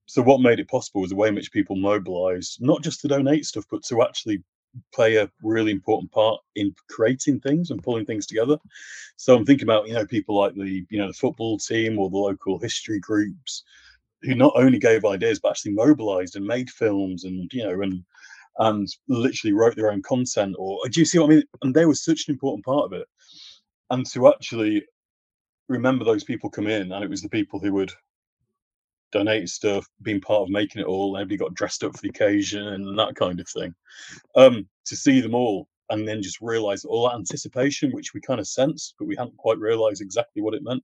so 0.05 0.21
what 0.21 0.41
made 0.41 0.59
it 0.59 0.69
possible 0.69 1.01
was 1.01 1.09
the 1.09 1.15
way 1.15 1.27
in 1.29 1.35
which 1.35 1.51
people 1.51 1.75
mobilized 1.75 2.57
not 2.61 2.83
just 2.83 3.01
to 3.01 3.07
donate 3.07 3.45
stuff 3.45 3.65
but 3.71 3.83
to 3.83 4.01
actually 4.01 4.43
play 4.93 5.15
a 5.15 5.31
really 5.41 5.71
important 5.71 6.11
part 6.11 6.39
in 6.55 6.73
creating 6.89 7.39
things 7.39 7.71
and 7.71 7.83
pulling 7.83 8.05
things 8.05 8.25
together. 8.25 8.57
So 9.17 9.35
i'm 9.35 9.45
thinking 9.45 9.67
about 9.67 9.87
you 9.87 9.93
know 9.93 10.05
people 10.05 10.37
like 10.37 10.53
the 10.55 10.85
you 10.89 10.97
know 10.99 11.07
the 11.07 11.13
football 11.13 11.57
team 11.57 11.97
or 11.99 12.09
the 12.09 12.17
local 12.17 12.59
history 12.59 12.99
groups 12.99 13.63
who 14.23 14.35
not 14.35 14.53
only 14.55 14.79
gave 14.79 15.05
ideas 15.05 15.39
but 15.39 15.51
actually 15.51 15.73
mobilized 15.73 16.35
and 16.35 16.45
made 16.45 16.69
films 16.69 17.23
and 17.23 17.49
you 17.53 17.63
know 17.63 17.81
and 17.81 18.03
and 18.59 18.87
literally 19.07 19.53
wrote 19.53 19.75
their 19.75 19.91
own 19.91 20.01
content 20.01 20.55
or 20.57 20.79
uh, 20.85 20.89
do 20.91 20.99
you 20.99 21.05
see 21.05 21.19
what 21.19 21.27
i 21.27 21.35
mean? 21.35 21.43
And 21.63 21.75
they 21.75 21.85
were 21.85 21.95
such 21.95 22.25
an 22.27 22.33
important 22.33 22.65
part 22.65 22.85
of 22.85 22.93
it. 22.93 23.07
And 23.89 24.05
to 24.11 24.27
actually 24.29 24.85
remember 25.69 26.05
those 26.05 26.23
people 26.23 26.49
come 26.49 26.67
in 26.67 26.91
and 26.91 27.03
it 27.03 27.09
was 27.09 27.21
the 27.21 27.29
people 27.29 27.59
who 27.59 27.73
would 27.73 27.91
donated 29.15 29.49
stuff, 29.49 29.87
being 30.01 30.19
part 30.19 30.41
of 30.41 30.49
making 30.49 30.81
it 30.81 30.87
all. 30.87 31.15
Everybody 31.15 31.37
got 31.37 31.53
dressed 31.53 31.85
up 31.85 31.95
for 31.95 32.01
the 32.01 32.09
occasion 32.09 32.67
and 32.67 32.99
that 32.99 33.15
kind 33.15 33.39
of 33.39 33.47
thing. 33.47 33.73
Um, 34.35 34.67
to 34.85 34.95
see 34.95 35.21
them 35.21 35.33
all 35.33 35.69
and 35.89 36.05
then 36.05 36.21
just 36.21 36.41
realize 36.41 36.83
all 36.83 37.07
that 37.07 37.15
anticipation, 37.15 37.91
which 37.91 38.13
we 38.13 38.19
kind 38.19 38.41
of 38.41 38.47
sensed, 38.47 38.95
but 38.99 39.07
we 39.07 39.15
hadn't 39.15 39.37
quite 39.37 39.57
realized 39.57 40.01
exactly 40.01 40.41
what 40.41 40.53
it 40.53 40.63
meant. 40.63 40.83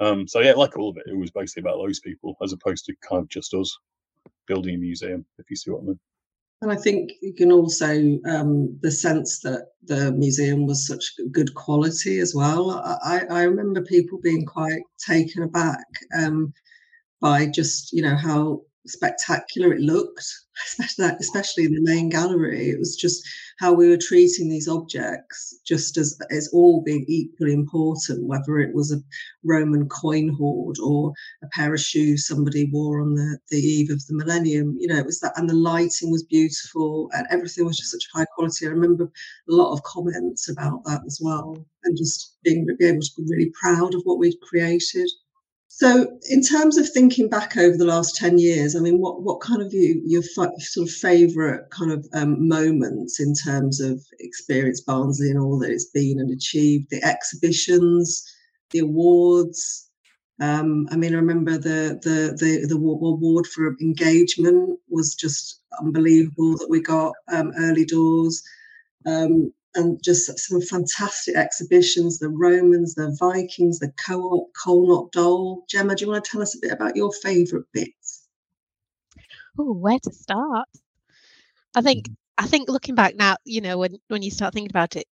Um, 0.00 0.28
so 0.28 0.40
yeah, 0.40 0.52
like 0.52 0.76
all 0.76 0.90
of 0.90 0.98
it, 0.98 1.04
it 1.06 1.16
was 1.16 1.30
basically 1.30 1.62
about 1.62 1.78
those 1.78 2.00
people 2.00 2.36
as 2.42 2.52
opposed 2.52 2.84
to 2.86 2.94
kind 3.08 3.22
of 3.22 3.28
just 3.30 3.54
us 3.54 3.74
building 4.46 4.74
a 4.74 4.78
museum, 4.78 5.24
if 5.38 5.48
you 5.48 5.56
see 5.56 5.70
what 5.70 5.80
I 5.80 5.84
mean. 5.84 6.00
And 6.60 6.72
I 6.72 6.76
think 6.76 7.12
you 7.22 7.32
can 7.32 7.52
also 7.52 8.18
um, 8.26 8.78
the 8.82 8.90
sense 8.90 9.40
that 9.40 9.68
the 9.84 10.12
museum 10.12 10.66
was 10.66 10.86
such 10.86 11.12
good 11.30 11.54
quality 11.54 12.18
as 12.18 12.34
well. 12.34 12.82
I, 13.02 13.22
I 13.30 13.42
remember 13.42 13.82
people 13.82 14.18
being 14.22 14.44
quite 14.44 14.82
taken 14.98 15.42
aback 15.42 15.86
um, 16.18 16.52
by 17.26 17.44
just 17.44 17.92
you 17.92 18.02
know 18.02 18.16
how 18.16 18.60
spectacular 18.86 19.72
it 19.72 19.80
looked, 19.80 20.24
especially 21.20 21.64
in 21.64 21.72
the 21.72 21.90
main 21.92 22.08
gallery. 22.08 22.70
It 22.70 22.78
was 22.78 22.94
just 22.94 23.20
how 23.58 23.72
we 23.72 23.88
were 23.88 24.06
treating 24.08 24.48
these 24.48 24.68
objects 24.68 25.58
just 25.66 25.96
as 25.96 26.16
as 26.30 26.48
all 26.52 26.84
being 26.84 27.04
equally 27.08 27.52
important, 27.52 28.28
whether 28.28 28.60
it 28.60 28.72
was 28.76 28.92
a 28.92 29.02
Roman 29.42 29.88
coin 29.88 30.28
hoard 30.28 30.76
or 30.78 31.12
a 31.42 31.48
pair 31.48 31.74
of 31.74 31.80
shoes 31.80 32.28
somebody 32.28 32.70
wore 32.72 33.00
on 33.00 33.14
the, 33.16 33.38
the 33.50 33.58
eve 33.58 33.90
of 33.90 34.06
the 34.06 34.14
millennium. 34.14 34.76
You 34.78 34.86
know, 34.86 34.98
it 34.98 35.10
was 35.10 35.18
that 35.18 35.36
and 35.36 35.50
the 35.50 35.62
lighting 35.70 36.12
was 36.12 36.32
beautiful 36.36 37.10
and 37.12 37.26
everything 37.28 37.64
was 37.66 37.76
just 37.76 37.90
such 37.90 38.06
high 38.14 38.26
quality. 38.36 38.66
I 38.66 38.70
remember 38.70 39.04
a 39.50 39.52
lot 39.60 39.72
of 39.72 39.82
comments 39.82 40.48
about 40.48 40.84
that 40.84 41.02
as 41.04 41.18
well 41.20 41.56
and 41.82 41.96
just 41.96 42.36
being, 42.44 42.64
being 42.78 42.94
able 42.94 43.00
to 43.00 43.10
be 43.16 43.24
really 43.28 43.52
proud 43.60 43.94
of 43.96 44.02
what 44.04 44.18
we'd 44.20 44.40
created. 44.48 45.08
So, 45.78 46.18
in 46.30 46.40
terms 46.40 46.78
of 46.78 46.88
thinking 46.88 47.28
back 47.28 47.54
over 47.58 47.76
the 47.76 47.84
last 47.84 48.16
ten 48.16 48.38
years, 48.38 48.74
I 48.74 48.80
mean, 48.80 48.98
what 48.98 49.20
what 49.22 49.42
kind 49.42 49.60
of 49.60 49.74
you 49.74 50.00
your 50.06 50.22
f- 50.22 50.50
sort 50.58 50.88
of 50.88 50.94
favourite 50.94 51.68
kind 51.68 51.92
of 51.92 52.06
um, 52.14 52.48
moments 52.48 53.20
in 53.20 53.34
terms 53.34 53.78
of 53.78 54.02
experience 54.18 54.80
Barnsley 54.80 55.28
and 55.28 55.38
all 55.38 55.58
that 55.58 55.70
it's 55.70 55.90
been 55.90 56.18
and 56.18 56.30
achieved, 56.30 56.86
the 56.88 57.04
exhibitions, 57.04 58.24
the 58.70 58.78
awards. 58.78 59.90
Um, 60.40 60.88
I 60.90 60.96
mean, 60.96 61.12
I 61.12 61.18
remember 61.18 61.58
the 61.58 62.00
the 62.02 62.34
the 62.40 62.66
the 62.66 62.76
award 62.76 63.46
for 63.46 63.76
engagement 63.78 64.78
was 64.88 65.14
just 65.14 65.60
unbelievable 65.78 66.56
that 66.56 66.70
we 66.70 66.80
got 66.80 67.12
um, 67.30 67.52
early 67.58 67.84
doors. 67.84 68.42
Um, 69.04 69.52
and 69.76 70.02
just 70.02 70.38
some 70.38 70.60
fantastic 70.60 71.36
exhibitions 71.36 72.18
the 72.18 72.28
Romans, 72.28 72.94
the 72.94 73.16
Vikings, 73.18 73.78
the 73.78 73.92
co 74.04 74.22
op, 74.22 74.52
Colnott 74.54 75.12
Doll. 75.12 75.64
Gemma, 75.68 75.94
do 75.94 76.04
you 76.04 76.10
want 76.10 76.24
to 76.24 76.30
tell 76.30 76.42
us 76.42 76.54
a 76.54 76.60
bit 76.60 76.72
about 76.72 76.96
your 76.96 77.12
favourite 77.12 77.66
bits? 77.72 78.26
Oh, 79.58 79.72
where 79.72 79.98
to 79.98 80.12
start? 80.12 80.68
I 81.74 81.82
think 81.82 82.08
I 82.38 82.46
think 82.46 82.68
looking 82.68 82.94
back 82.94 83.14
now, 83.16 83.36
you 83.44 83.60
know, 83.60 83.78
when 83.78 83.98
when 84.08 84.22
you 84.22 84.30
start 84.30 84.54
thinking 84.54 84.70
about 84.70 84.96
it, 84.96 85.06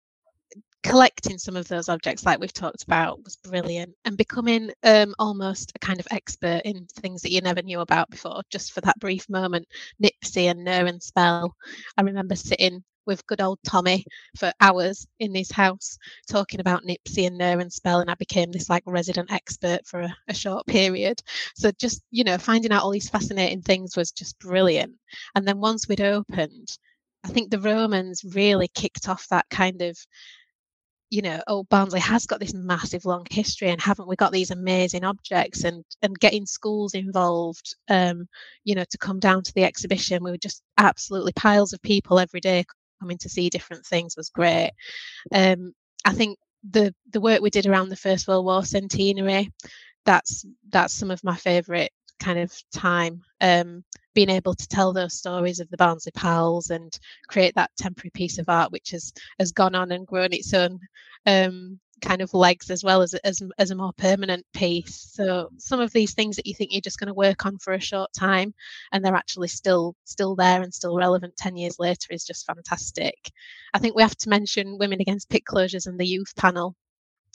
collecting 0.84 1.38
some 1.38 1.56
of 1.56 1.68
those 1.68 1.90
objects 1.90 2.26
like 2.26 2.40
we've 2.40 2.54
talked 2.54 2.84
about 2.84 3.24
was 3.24 3.36
brilliant 3.36 3.94
and 4.06 4.18
becoming 4.18 4.72
um, 4.84 5.14
almost 5.20 5.72
a 5.76 5.80
kind 5.80 6.00
of 6.00 6.08
expert 6.12 6.62
in 6.66 6.88
things 6.88 7.22
that 7.22 7.32
you 7.32 7.42
never 7.42 7.62
knew 7.62 7.82
about 7.82 8.10
before 8.10 8.42
just 8.50 8.72
for 8.72 8.82
that 8.82 9.00
brief 9.00 9.30
moment 9.30 9.68
nipsey 10.04 10.50
and 10.50 10.66
knur 10.66 10.88
and 10.88 11.02
spell 11.04 11.56
i 11.98 12.02
remember 12.02 12.36
sitting 12.36 12.84
with 13.06 13.26
good 13.28 13.42
old 13.42 13.60
tommy 13.66 14.06
for 14.38 14.52
hours 14.62 15.08
in 15.20 15.34
his 15.34 15.52
house 15.52 15.98
talking 16.30 16.60
about 16.60 16.84
nipsey 16.84 17.28
and 17.28 17.40
knur 17.40 17.60
and 17.60 17.72
spell 17.72 18.00
and 18.00 18.10
i 18.10 18.16
became 18.16 18.52
this 18.52 18.70
like 18.70 18.84
resident 18.86 19.32
expert 19.32 19.86
for 19.86 20.02
a, 20.02 20.16
a 20.28 20.34
short 20.34 20.66
period 20.68 21.22
so 21.56 21.72
just 21.80 22.02
you 22.12 22.24
know 22.24 22.38
finding 22.38 22.72
out 22.72 22.84
all 22.84 22.92
these 22.92 23.10
fascinating 23.10 23.62
things 23.62 23.98
was 23.98 24.12
just 24.12 24.38
brilliant 24.40 24.94
and 25.36 25.48
then 25.48 25.60
once 25.60 25.88
we'd 25.88 26.02
opened 26.02 26.78
I 27.24 27.28
think 27.28 27.52
the 27.52 27.60
Romans 27.60 28.24
really 28.24 28.68
kicked 28.68 29.08
off 29.08 29.28
that 29.30 29.48
kind 29.50 29.82
of 29.82 29.96
you 31.12 31.22
know, 31.22 31.42
oh, 31.48 31.64
Barnsley 31.66 32.00
has 32.00 32.26
got 32.26 32.40
this 32.40 32.54
massive 32.54 33.04
long 33.04 33.28
history, 33.30 33.70
and 33.70 33.82
haven't 33.82 34.08
we 34.08 34.16
got 34.16 34.32
these 34.32 34.50
amazing 34.50 35.04
objects? 35.04 35.66
And 35.66 35.84
and 36.02 36.18
getting 36.18 36.46
schools 36.46 36.94
involved, 36.94 37.76
um, 37.90 38.28
you 38.64 38.76
know, 38.76 38.86
to 38.90 38.98
come 38.98 39.20
down 39.20 39.44
to 39.44 39.54
the 39.54 39.66
exhibition, 39.66 40.24
we 40.24 40.32
were 40.32 40.38
just 40.38 40.64
absolutely 40.78 41.34
piles 41.34 41.74
of 41.74 41.82
people 41.82 42.18
every 42.18 42.40
day 42.40 42.64
coming 43.02 43.18
to 43.18 43.30
see 43.30 43.50
different 43.50 43.86
things 43.86 44.16
was 44.16 44.30
great. 44.30 44.72
Um, 45.34 45.74
I 46.06 46.14
think 46.14 46.38
the 46.70 46.94
the 47.12 47.22
work 47.22 47.42
we 47.42 47.50
did 47.50 47.66
around 47.66 47.90
the 47.90 47.96
First 47.96 48.28
World 48.28 48.46
War 48.46 48.64
centenary, 48.64 49.52
that's 50.06 50.46
that's 50.70 50.94
some 50.94 51.12
of 51.12 51.24
my 51.24 51.36
favourite 51.36 51.92
kind 52.20 52.40
of 52.40 52.54
time 52.72 53.22
um, 53.42 53.84
being 54.14 54.30
able 54.30 54.54
to 54.54 54.68
tell 54.68 54.94
those 54.94 55.16
stories 55.16 55.60
of 55.60 55.70
the 55.70 55.78
Barnsley 55.78 56.12
Pals 56.14 56.70
and 56.70 56.98
create 57.28 57.56
that 57.56 57.72
temporary 57.78 58.12
piece 58.14 58.38
of 58.38 58.48
art 58.48 58.72
which 58.72 58.92
has 58.92 59.12
has 59.40 59.52
gone 59.52 59.76
on 59.76 59.92
and 59.92 60.06
grown 60.06 60.32
its 60.32 60.54
own 60.54 60.80
um, 61.26 61.80
kind 62.02 62.22
of 62.22 62.34
legs 62.34 62.70
as 62.70 62.84
well 62.84 63.02
as, 63.02 63.14
as 63.14 63.42
as 63.58 63.72
a 63.72 63.76
more 63.76 63.94
permanent 63.94 64.46
piece. 64.54 64.96
So 65.14 65.50
some 65.58 65.80
of 65.80 65.92
these 65.92 66.14
things 66.14 66.36
that 66.36 66.48
you 66.48 66.54
think 66.54 66.72
you're 66.72 66.82
just 66.82 67.00
going 67.00 67.08
to 67.08 67.14
work 67.14 67.46
on 67.46 67.58
for 67.58 67.74
a 67.74 67.80
short 67.80 68.12
time 68.14 68.54
and 68.92 69.04
they're 69.04 69.16
actually 69.16 69.48
still 69.48 69.96
still 70.06 70.36
there 70.36 70.62
and 70.62 70.74
still 70.74 70.96
relevant 70.96 71.38
10 71.38 71.56
years 71.56 71.78
later 71.80 72.08
is 72.12 72.26
just 72.26 72.46
fantastic. 72.46 73.16
I 73.74 73.80
think 73.80 73.96
we 73.96 74.02
have 74.02 74.18
to 74.18 74.30
mention 74.30 74.78
women 74.78 75.02
against 75.02 75.30
pit 75.30 75.44
closures 75.48 75.88
and 75.88 76.00
the 76.00 76.08
youth 76.08 76.36
panel 76.36 76.76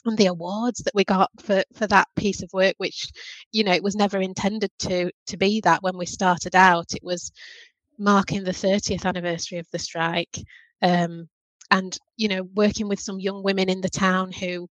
and 0.04 0.18
the 0.18 0.26
awards 0.26 0.80
that 0.80 0.94
we 0.94 1.04
got 1.04 1.30
for 1.40 1.64
for 1.74 1.86
that 1.86 2.08
piece 2.16 2.42
of 2.42 2.52
work 2.52 2.74
which 2.78 3.10
you 3.52 3.64
know 3.64 3.72
it 3.72 3.82
was 3.82 3.96
never 3.96 4.20
intended 4.20 4.70
to 4.78 5.10
to 5.26 5.36
be 5.36 5.60
that 5.62 5.82
when 5.82 5.96
we 5.96 6.06
started 6.06 6.54
out. 6.54 6.94
It 6.94 7.02
was 7.02 7.32
marking 7.98 8.44
the 8.44 8.52
30th 8.52 9.04
anniversary 9.04 9.58
of 9.58 9.66
the 9.70 9.78
strike. 9.78 10.38
Um, 10.82 11.28
and 11.70 11.98
you 12.16 12.28
know 12.28 12.42
working 12.54 12.88
with 12.88 13.00
some 13.00 13.20
young 13.20 13.42
women 13.42 13.68
in 13.68 13.80
the 13.80 13.88
town 13.88 14.32
who 14.32 14.68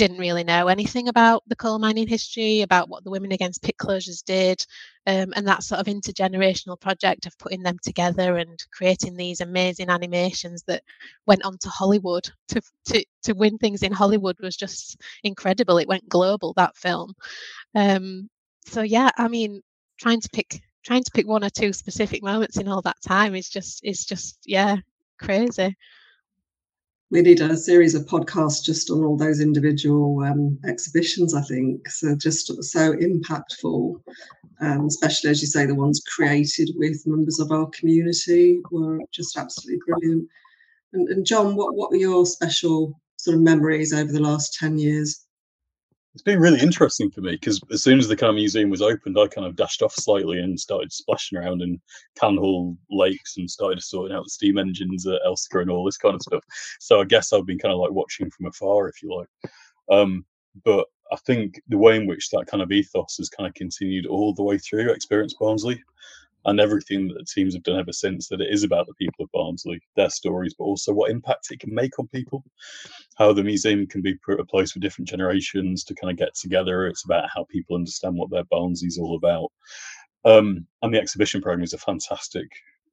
didn't 0.00 0.16
really 0.16 0.44
know 0.44 0.68
anything 0.68 1.08
about 1.08 1.42
the 1.46 1.54
coal 1.54 1.78
mining 1.78 2.08
history, 2.08 2.62
about 2.62 2.88
what 2.88 3.04
the 3.04 3.10
Women 3.10 3.32
Against 3.32 3.62
Pit 3.62 3.74
Closures 3.78 4.24
did, 4.24 4.64
um, 5.06 5.34
and 5.36 5.46
that 5.46 5.62
sort 5.62 5.78
of 5.78 5.88
intergenerational 5.88 6.80
project 6.80 7.26
of 7.26 7.36
putting 7.36 7.62
them 7.62 7.76
together 7.82 8.38
and 8.38 8.58
creating 8.72 9.14
these 9.14 9.42
amazing 9.42 9.90
animations 9.90 10.62
that 10.68 10.82
went 11.26 11.44
on 11.44 11.58
to 11.58 11.68
Hollywood 11.68 12.26
to, 12.48 12.62
to, 12.86 13.04
to 13.24 13.34
win 13.34 13.58
things 13.58 13.82
in 13.82 13.92
Hollywood 13.92 14.36
was 14.40 14.56
just 14.56 14.96
incredible. 15.22 15.76
It 15.76 15.88
went 15.88 16.08
global, 16.08 16.54
that 16.54 16.78
film. 16.78 17.12
Um, 17.74 18.30
so 18.64 18.80
yeah, 18.80 19.10
I 19.18 19.28
mean, 19.28 19.60
trying 19.98 20.22
to 20.22 20.30
pick 20.32 20.62
trying 20.82 21.04
to 21.04 21.10
pick 21.10 21.28
one 21.28 21.44
or 21.44 21.50
two 21.50 21.74
specific 21.74 22.22
moments 22.22 22.56
in 22.56 22.68
all 22.68 22.80
that 22.80 23.02
time 23.06 23.34
is 23.34 23.50
just 23.50 23.84
is 23.84 24.06
just 24.06 24.38
yeah 24.46 24.76
crazy 25.18 25.76
we 27.10 27.22
need 27.22 27.40
a 27.40 27.56
series 27.56 27.94
of 27.94 28.06
podcasts 28.06 28.62
just 28.62 28.90
on 28.90 29.04
all 29.04 29.16
those 29.16 29.40
individual 29.40 30.22
um, 30.24 30.58
exhibitions 30.64 31.34
i 31.34 31.42
think. 31.42 31.88
So 31.88 32.14
just 32.14 32.46
so 32.62 32.92
impactful 32.94 34.00
um, 34.60 34.86
especially 34.86 35.30
as 35.30 35.40
you 35.40 35.46
say 35.46 35.66
the 35.66 35.74
ones 35.74 36.02
created 36.16 36.70
with 36.76 37.06
members 37.06 37.40
of 37.40 37.50
our 37.50 37.66
community 37.70 38.60
were 38.70 39.00
just 39.10 39.36
absolutely 39.36 39.80
brilliant. 39.86 40.28
And, 40.92 41.08
and 41.08 41.26
john 41.26 41.56
what, 41.56 41.74
what 41.74 41.90
were 41.90 41.96
your 41.96 42.26
special 42.26 43.00
sort 43.16 43.36
of 43.36 43.42
memories 43.42 43.92
over 43.92 44.10
the 44.10 44.20
last 44.20 44.54
10 44.54 44.78
years 44.78 45.26
it's 46.12 46.22
been 46.22 46.40
really 46.40 46.60
interesting 46.60 47.10
for 47.10 47.20
me 47.20 47.32
because 47.32 47.60
as 47.72 47.82
soon 47.82 47.98
as 47.98 48.08
the 48.08 48.26
of 48.26 48.34
museum 48.34 48.68
was 48.68 48.82
opened, 48.82 49.16
I 49.18 49.28
kind 49.28 49.46
of 49.46 49.56
dashed 49.56 49.82
off 49.82 49.94
slightly 49.94 50.38
and 50.38 50.58
started 50.58 50.92
splashing 50.92 51.38
around 51.38 51.62
in 51.62 51.80
Cannon 52.18 52.38
Hall 52.38 52.76
lakes 52.90 53.36
and 53.36 53.48
started 53.48 53.80
sorting 53.80 54.16
out 54.16 54.24
the 54.24 54.30
steam 54.30 54.58
engines 54.58 55.06
at 55.06 55.20
Elsecar 55.26 55.62
and 55.62 55.70
all 55.70 55.84
this 55.84 55.96
kind 55.96 56.14
of 56.14 56.22
stuff. 56.22 56.44
So 56.80 57.00
I 57.00 57.04
guess 57.04 57.32
I've 57.32 57.46
been 57.46 57.58
kind 57.58 57.72
of 57.72 57.78
like 57.78 57.92
watching 57.92 58.30
from 58.30 58.46
afar, 58.46 58.88
if 58.88 59.02
you 59.02 59.16
like. 59.16 59.28
Um, 59.90 60.24
but 60.64 60.86
I 61.12 61.16
think 61.26 61.60
the 61.68 61.78
way 61.78 61.96
in 61.96 62.06
which 62.06 62.30
that 62.30 62.46
kind 62.46 62.62
of 62.62 62.72
ethos 62.72 63.16
has 63.18 63.28
kind 63.28 63.48
of 63.48 63.54
continued 63.54 64.06
all 64.06 64.34
the 64.34 64.42
way 64.42 64.58
through 64.58 64.90
Experience 64.90 65.34
Barnsley 65.38 65.80
and 66.46 66.60
everything 66.60 67.08
that 67.08 67.14
the 67.14 67.24
teams 67.24 67.54
have 67.54 67.62
done 67.62 67.78
ever 67.78 67.92
since 67.92 68.28
that 68.28 68.40
it 68.40 68.48
is 68.50 68.62
about 68.62 68.86
the 68.86 68.94
people 68.94 69.24
of 69.24 69.32
Barnsley, 69.32 69.80
their 69.96 70.10
stories, 70.10 70.54
but 70.54 70.64
also 70.64 70.92
what 70.92 71.10
impact 71.10 71.48
it 71.50 71.60
can 71.60 71.74
make 71.74 71.98
on 71.98 72.08
people, 72.08 72.42
how 73.16 73.32
the 73.32 73.44
museum 73.44 73.86
can 73.86 74.02
be 74.02 74.16
a 74.38 74.44
place 74.44 74.72
for 74.72 74.78
different 74.78 75.08
generations 75.08 75.84
to 75.84 75.94
kind 75.94 76.10
of 76.10 76.16
get 76.16 76.34
together. 76.34 76.86
It's 76.86 77.04
about 77.04 77.28
how 77.34 77.44
people 77.50 77.76
understand 77.76 78.16
what 78.16 78.30
their 78.30 78.44
Barnsley 78.44 78.88
is 78.88 78.98
all 78.98 79.16
about. 79.16 79.50
Um, 80.24 80.66
and 80.82 80.94
the 80.94 81.00
exhibition 81.00 81.40
program 81.40 81.64
is 81.64 81.72
a 81.72 81.78
fantastic, 81.78 82.50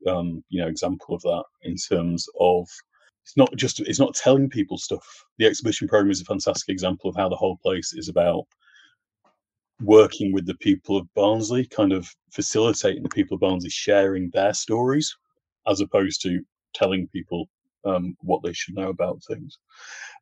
um, 0.08 0.44
you 0.50 0.62
know, 0.62 0.68
example 0.68 1.16
of 1.16 1.22
that 1.24 1.44
in 1.64 1.76
terms 1.76 2.28
of 2.40 2.68
it's 3.24 3.36
not 3.36 3.54
just 3.58 3.82
it's 3.82 4.00
not 4.00 4.16
telling 4.16 4.50
people 4.50 4.78
stuff. 4.78 5.26
The 5.38 5.46
exhibition 5.46 5.88
program 5.88 6.12
is 6.12 6.22
a 6.22 6.26
fantastic 6.26 6.70
example 6.70 7.10
of 7.10 7.18
how 7.18 7.28
the 7.28 7.36
whole 7.36 7.58
place 7.58 7.94
is 7.94 8.08
about 8.08 8.46
working 9.82 10.34
with 10.34 10.46
the 10.46 10.56
people 10.56 10.98
of 10.98 11.14
Barnsley, 11.14 11.66
kind 11.66 11.94
of 11.94 12.10
facilitating 12.32 13.04
the 13.04 13.10
people 13.10 13.36
of 13.36 13.42
Barnsley 13.42 13.70
sharing 13.70 14.30
their 14.32 14.54
stories, 14.54 15.16
as 15.68 15.82
opposed 15.82 16.22
to 16.24 16.42
telling 16.74 17.08
people 17.10 17.48
um, 17.86 18.16
what 18.22 18.42
they 18.44 18.54
should 18.54 18.76
know 18.76 18.90
about 18.90 19.22
things. 19.28 19.58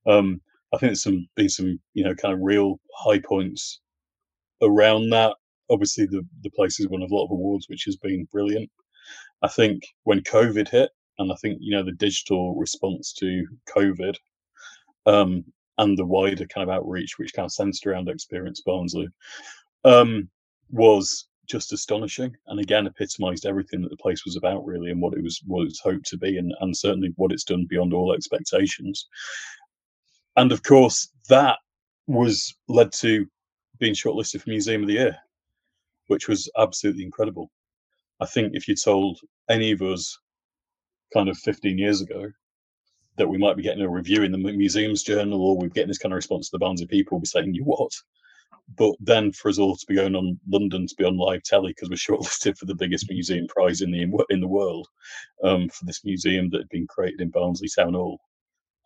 Um, 0.06 0.42
I 0.74 0.78
think 0.78 0.90
there's 0.90 1.04
some 1.04 1.28
been 1.36 1.50
some 1.50 1.80
you 1.94 2.04
know 2.04 2.16
kind 2.16 2.34
of 2.34 2.40
real 2.42 2.80
high 2.96 3.20
points 3.20 3.80
around 4.62 5.10
that. 5.12 5.36
Obviously, 5.70 6.06
the 6.06 6.26
the 6.42 6.52
place 6.52 6.78
has 6.78 6.88
won 6.88 7.02
a 7.02 7.14
lot 7.14 7.26
of 7.26 7.32
awards, 7.32 7.68
which 7.70 7.84
has 7.86 7.96
been 7.96 8.28
brilliant. 8.32 8.70
I 9.42 9.48
think 9.48 9.84
when 10.04 10.22
COVID 10.22 10.70
hit, 10.70 10.90
and 11.20 11.32
I 11.32 11.36
think 11.42 11.60
you 11.62 11.72
know 11.72 11.84
the 11.84 11.94
digital 11.94 12.56
response 12.56 13.14
to 13.14 13.46
COVID 13.76 14.16
um, 15.06 15.46
and 15.78 15.98
the 15.98 16.06
wider 16.06 16.46
kind 16.46 16.70
of 16.70 16.76
outreach, 16.76 17.18
which 17.18 17.34
kind 17.34 17.46
of 17.46 17.52
centered 17.52 17.90
around 17.90 18.10
Experience 18.10 18.62
Barnsley, 18.62 19.08
um, 19.84 20.30
was 20.72 21.28
just 21.48 21.74
astonishing 21.74 22.36
and 22.48 22.60
again 22.60 22.88
epitomized 22.88 23.46
everything 23.46 23.80
that 23.82 23.90
the 23.90 23.98
place 23.98 24.26
was 24.26 24.36
about 24.36 24.66
really 24.66 24.90
and 24.90 25.00
what 25.00 25.14
it 25.14 25.22
was 25.22 25.42
what 25.46 25.68
it's 25.68 25.80
hoped 25.80 26.06
to 26.08 26.18
be 26.18 26.40
and, 26.40 26.52
and 26.62 26.76
certainly 26.76 27.14
what 27.18 27.32
it's 27.32 27.44
done 27.44 27.68
beyond 27.70 27.94
all 27.94 28.14
expectations. 28.14 29.08
And 30.38 30.52
of 30.52 30.64
course 30.64 31.10
that 31.30 31.58
was 32.08 32.56
led 32.68 32.92
to 32.94 33.28
being 33.80 33.94
shortlisted 33.94 34.42
for 34.42 34.50
museum 34.50 34.82
of 34.82 34.88
the 34.88 34.96
year 34.96 35.18
which 36.08 36.28
was 36.28 36.50
absolutely 36.58 37.04
incredible. 37.04 37.50
I 38.20 38.26
think 38.26 38.52
if 38.54 38.68
you 38.68 38.76
told 38.76 39.20
any 39.50 39.72
of 39.72 39.82
us 39.82 40.18
kind 41.14 41.30
of 41.30 41.38
15 41.38 41.78
years 41.78 42.02
ago 42.02 42.32
that 43.18 43.28
we 43.28 43.38
might 43.38 43.58
be 43.58 43.64
getting 43.64 43.84
a 43.84 43.90
review 43.90 44.24
in 44.24 44.32
the 44.32 44.38
museums 44.38 45.04
journal 45.04 45.42
or 45.42 45.58
we're 45.58 45.70
getting 45.70 45.88
this 45.88 45.98
kind 45.98 46.14
of 46.14 46.18
response 46.18 46.50
to 46.50 46.52
the 46.54 46.60
Barnsley 46.60 46.88
people, 46.88 47.20
be 47.20 47.26
saying, 47.26 47.54
you 47.54 47.64
what? 47.64 47.92
But 48.78 48.96
then 49.00 49.32
for 49.32 49.50
us 49.50 49.60
all 49.60 49.76
to 49.76 49.86
be 49.88 49.96
going 49.96 50.16
on 50.16 50.40
London 50.50 50.88
to 50.88 50.96
be 50.98 51.04
on 51.06 51.18
live 51.18 51.44
telly 51.44 51.72
because 51.72 51.90
we're 51.90 51.96
shortlisted 52.18 52.58
for 52.58 52.66
the 52.66 52.76
biggest 52.76 53.10
museum 53.10 53.48
prize 53.48 53.82
in 53.82 53.92
the 53.92 54.26
in 54.30 54.42
the 54.42 54.48
world 54.48 54.88
um, 55.44 55.70
for 55.70 55.86
this 55.86 56.04
museum 56.04 56.50
that 56.50 56.60
had 56.62 56.70
been 56.70 56.88
created 56.88 57.22
in 57.22 57.30
Barnsley 57.30 57.70
Town 57.70 57.94
Hall, 57.94 58.20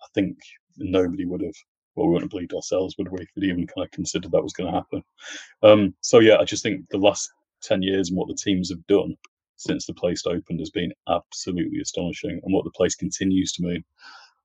I 0.01 0.07
think 0.13 0.37
nobody 0.77 1.25
would 1.25 1.41
have. 1.41 1.55
Well, 1.95 2.07
we 2.07 2.13
wouldn't 2.13 2.31
have 2.31 2.35
believed 2.35 2.53
ourselves, 2.53 2.95
would 2.97 3.09
we? 3.11 3.25
We'd 3.35 3.49
even 3.49 3.67
kind 3.67 3.85
of 3.85 3.91
considered 3.91 4.31
that 4.31 4.43
was 4.43 4.53
going 4.53 4.71
to 4.71 4.77
happen. 4.77 5.03
Um, 5.63 5.95
so 6.01 6.19
yeah, 6.19 6.37
I 6.37 6.45
just 6.45 6.63
think 6.63 6.85
the 6.89 6.97
last 6.97 7.29
ten 7.61 7.81
years 7.81 8.09
and 8.09 8.17
what 8.17 8.27
the 8.27 8.35
teams 8.35 8.69
have 8.69 8.85
done 8.87 9.15
since 9.55 9.85
the 9.85 9.93
place 9.93 10.25
opened 10.25 10.59
has 10.59 10.69
been 10.69 10.93
absolutely 11.09 11.79
astonishing, 11.79 12.39
and 12.43 12.53
what 12.53 12.63
the 12.63 12.71
place 12.71 12.95
continues 12.95 13.51
to 13.53 13.63
mean. 13.63 13.83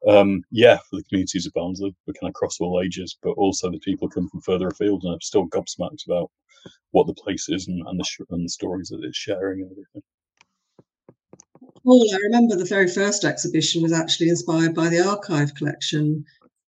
Um, 0.08 0.42
yeah, 0.50 0.76
for 0.76 0.96
the 0.96 1.04
communities 1.04 1.46
of 1.46 1.54
Barnsley, 1.54 1.94
we're 2.06 2.14
kind 2.14 2.28
of 2.28 2.30
across 2.30 2.60
all 2.60 2.82
ages, 2.84 3.16
but 3.22 3.32
also 3.32 3.70
the 3.70 3.78
people 3.78 4.08
come 4.08 4.28
from 4.28 4.42
further 4.42 4.68
afield 4.68 5.04
and 5.04 5.14
are 5.14 5.20
still 5.20 5.46
gobsmacked 5.48 6.06
about 6.06 6.30
what 6.90 7.06
the 7.06 7.14
place 7.14 7.48
is 7.48 7.68
and, 7.68 7.86
and 7.86 7.98
the 7.98 8.04
sh- 8.04 8.20
and 8.30 8.44
the 8.44 8.48
stories 8.48 8.88
that 8.88 9.02
it's 9.02 9.16
sharing 9.16 9.62
and 9.62 9.70
everything. 9.70 10.02
Paul, 11.84 12.06
I 12.12 12.18
remember 12.18 12.56
the 12.56 12.64
very 12.64 12.88
first 12.88 13.24
exhibition 13.24 13.82
was 13.82 13.92
actually 13.92 14.28
inspired 14.28 14.74
by 14.74 14.88
the 14.88 15.06
archive 15.06 15.54
collection. 15.54 16.24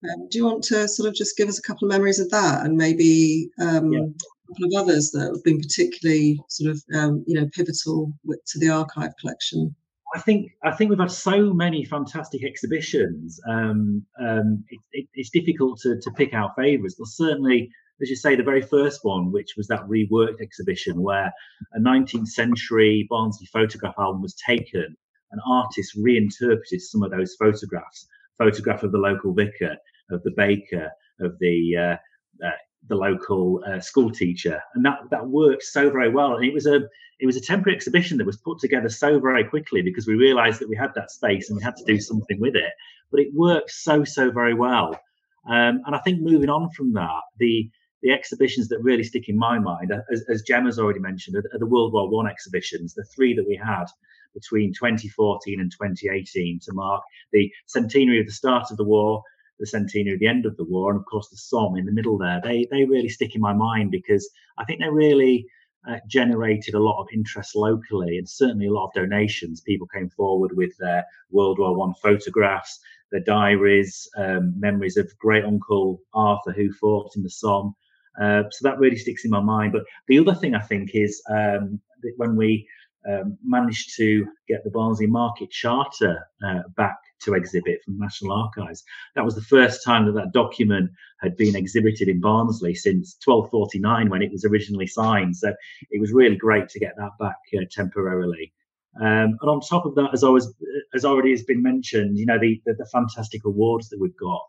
Um, 0.04 0.28
do 0.30 0.38
you 0.38 0.46
want 0.46 0.64
to 0.66 0.88
sort 0.88 1.08
of 1.08 1.16
just 1.16 1.38
give 1.38 1.48
us 1.48 1.60
a 1.60 1.62
couple 1.62 1.88
of 1.88 1.92
memories 1.92 2.20
of 2.20 2.30
that 2.32 2.66
and 2.66 2.76
maybe 2.76 3.50
um, 3.60 3.92
yeah 3.92 4.06
couple 4.52 4.66
of 4.66 4.84
others 4.84 5.12
that 5.12 5.32
have 5.34 5.44
been 5.44 5.60
particularly 5.60 6.40
sort 6.50 6.72
of 6.72 6.84
um, 6.94 7.24
you 7.28 7.40
know 7.40 7.48
pivotal 7.54 8.12
with, 8.24 8.44
to 8.46 8.60
the 8.60 8.70
archive 8.70 9.12
collection. 9.20 9.76
I 10.14 10.20
think 10.20 10.52
I 10.64 10.72
think 10.72 10.90
we've 10.90 11.00
had 11.00 11.12
so 11.12 11.54
many 11.54 11.86
fantastic 11.86 12.44
exhibitions. 12.44 13.40
Um, 13.48 14.06
um, 14.20 14.64
it, 14.70 14.80
it, 14.92 15.08
it's 15.14 15.30
difficult 15.30 15.80
to, 15.82 16.00
to 16.02 16.12
pick 16.12 16.34
out 16.34 16.56
favourites, 16.58 16.96
but 16.98 17.08
certainly, 17.08 17.72
as 18.02 18.10
you 18.10 18.16
say, 18.16 18.36
the 18.36 18.44
very 18.44 18.62
first 18.62 19.00
one, 19.04 19.32
which 19.32 19.54
was 19.56 19.68
that 19.68 19.88
reworked 19.88 20.42
exhibition 20.42 21.02
where 21.02 21.32
a 21.74 21.80
19th 21.80 22.28
century 22.28 23.08
Barnsley 23.10 23.48
photograph 23.54 23.96
album 23.98 24.22
was 24.22 24.36
taken, 24.36 24.96
and 25.32 25.42
artists 25.50 25.96
reinterpreted 25.96 26.82
some 26.82 27.04
of 27.04 27.12
those 27.12 27.36
photographs. 27.40 28.08
Photograph 28.38 28.84
of 28.84 28.92
the 28.92 28.98
local 28.98 29.34
vicar, 29.34 29.78
of 30.10 30.22
the 30.24 30.34
baker, 30.36 30.90
of 31.22 31.38
the 31.40 31.78
uh, 31.78 32.46
uh, 32.46 32.52
the 32.88 32.96
local 32.96 33.64
uh, 33.68 33.80
school 33.80 34.12
teacher, 34.12 34.62
and 34.76 34.84
that 34.86 35.00
that 35.10 35.28
worked 35.28 35.64
so 35.64 35.90
very 35.90 36.10
well. 36.10 36.36
And 36.36 36.46
it 36.46 36.54
was 36.54 36.66
a 36.66 36.82
it 37.20 37.26
was 37.26 37.38
a 37.38 37.42
temporary 37.42 37.76
exhibition 37.76 38.18
that 38.18 38.26
was 38.26 38.38
put 38.38 38.60
together 38.60 38.90
so 38.90 39.20
very 39.20 39.44
quickly 39.44 39.82
because 39.82 40.08
we 40.08 40.16
realised 40.16 40.60
that 40.60 40.70
we 40.70 40.76
had 40.76 40.92
that 40.96 41.12
space 41.12 41.50
and 41.50 41.58
we 41.58 41.64
had 41.64 41.76
to 41.76 41.86
do 41.86 42.00
something 42.00 42.40
with 42.40 42.56
it. 42.56 42.74
But 43.12 43.20
it 43.20 43.34
worked 43.34 43.72
so 43.72 44.04
so 44.04 44.32
very 44.32 44.54
well. 44.54 45.00
Um, 45.48 45.82
and 45.86 45.96
I 45.96 46.00
think 46.00 46.22
moving 46.22 46.50
on 46.50 46.70
from 46.72 46.94
that, 46.94 47.22
the 47.38 47.70
the 48.02 48.12
exhibitions 48.12 48.68
that 48.70 48.82
really 48.82 49.04
stick 49.04 49.30
in 49.30 49.38
my 49.38 49.60
mind, 49.60 49.94
as, 50.12 50.26
as 50.28 50.42
Gemma's 50.42 50.80
already 50.80 51.00
mentioned, 51.00 51.36
are 51.38 51.60
the 51.60 51.66
World 51.68 51.94
War 51.94 52.10
One 52.10 52.28
exhibitions, 52.28 52.94
the 52.94 53.06
three 53.16 53.36
that 53.36 53.48
we 53.48 53.56
had 53.56 53.86
between 54.34 54.74
2014 54.74 55.60
and 55.60 55.72
2018 55.72 56.60
to 56.64 56.74
mark 56.74 57.04
the 57.32 57.52
centenary 57.68 58.20
of 58.20 58.26
the 58.26 58.32
start 58.32 58.72
of 58.72 58.78
the 58.78 58.84
war, 58.84 59.22
the 59.62 59.68
centenary 59.68 60.18
the 60.18 60.28
end 60.28 60.46
of 60.46 60.58
the 60.58 60.66
war, 60.66 60.92
and 60.92 61.00
of 61.00 61.06
course 61.06 61.30
the 61.30 61.38
Somme 61.38 61.78
in 61.78 61.86
the 61.86 61.94
middle 61.94 62.18
there. 62.18 62.42
They 62.44 62.68
they 62.70 62.84
really 62.84 63.08
stick 63.08 63.36
in 63.36 63.42
my 63.42 63.54
mind 63.54 63.92
because 63.92 64.30
I 64.58 64.66
think 64.66 64.82
they 64.82 64.90
really 64.90 65.46
uh, 65.88 65.98
generated 66.08 66.74
a 66.74 66.80
lot 66.80 67.00
of 67.00 67.08
interest 67.14 67.56
locally 67.56 68.18
and 68.18 68.28
certainly 68.28 68.68
a 68.68 68.74
lot 68.74 68.88
of 68.88 68.94
donations. 68.94 69.62
People 69.62 69.88
came 69.88 70.10
forward 70.10 70.52
with 70.58 70.76
their 70.80 71.06
World 71.30 71.60
War 71.60 71.76
One 71.76 71.94
photographs, 72.02 72.80
their 73.12 73.22
diaries, 73.22 74.10
um, 74.18 74.60
memories 74.60 74.98
of 74.98 75.18
great 75.20 75.46
uncle 75.46 76.02
Arthur 76.14 76.52
who 76.52 76.74
fought 76.74 77.16
in 77.16 77.24
the 77.24 77.30
Somme. 77.30 77.76
Uh, 78.20 78.44
so 78.50 78.68
that 78.68 78.80
really 78.80 78.98
sticks 78.98 79.24
in 79.24 79.32
my 79.32 79.40
mind. 79.40 79.72
But 79.74 79.84
the 80.08 80.20
other 80.20 80.36
thing 80.36 80.56
I 80.56 80.62
think 80.62 80.92
is 80.96 81.22
um, 81.30 81.80
when 82.18 82.36
we 82.36 82.68
um, 83.08 83.38
managed 83.44 83.96
to 83.98 84.26
get 84.48 84.64
the 84.64 84.70
Barnsley 84.70 85.08
Market 85.08 85.50
Charter 85.52 86.28
uh, 86.46 86.60
back 86.76 86.98
to 87.24 87.34
exhibit 87.34 87.84
from 87.84 87.98
the 87.98 88.04
National 88.04 88.34
Archives. 88.34 88.84
That 89.16 89.26
was 89.26 89.36
the 89.36 89.42
first 89.42 89.84
time 89.84 90.06
that 90.06 90.14
that 90.14 90.34
document 90.34 90.92
had 91.22 91.38
been 91.38 91.56
exhibited 91.56 92.08
in 92.08 92.20
Barnsley 92.20 92.76
since 92.76 93.18
1249 93.24 94.10
when 94.10 94.22
it 94.22 94.32
was 94.32 94.46
originally 94.46 94.88
signed. 94.88 95.36
So 95.36 95.54
it 95.90 96.00
was 96.00 96.12
really 96.12 96.36
great 96.36 96.70
to 96.70 96.80
get 96.80 96.94
that 96.98 97.12
back 97.20 97.38
uh, 97.56 97.66
temporarily. 97.72 98.54
Um, 99.00 99.38
and 99.40 99.50
on 99.50 99.62
top 99.62 99.86
of 99.86 99.96
that, 99.96 100.10
as 100.14 100.24
always, 100.24 100.48
as 100.94 101.06
already 101.06 101.32
has 101.32 101.44
been 101.44 101.62
mentioned, 101.62 102.18
you 102.18 102.26
know 102.26 102.38
the 102.38 102.62
the, 102.66 102.74
the 102.74 102.86
fantastic 102.92 103.46
awards 103.46 103.88
that 103.90 104.00
we've 104.00 104.18
got. 104.18 104.42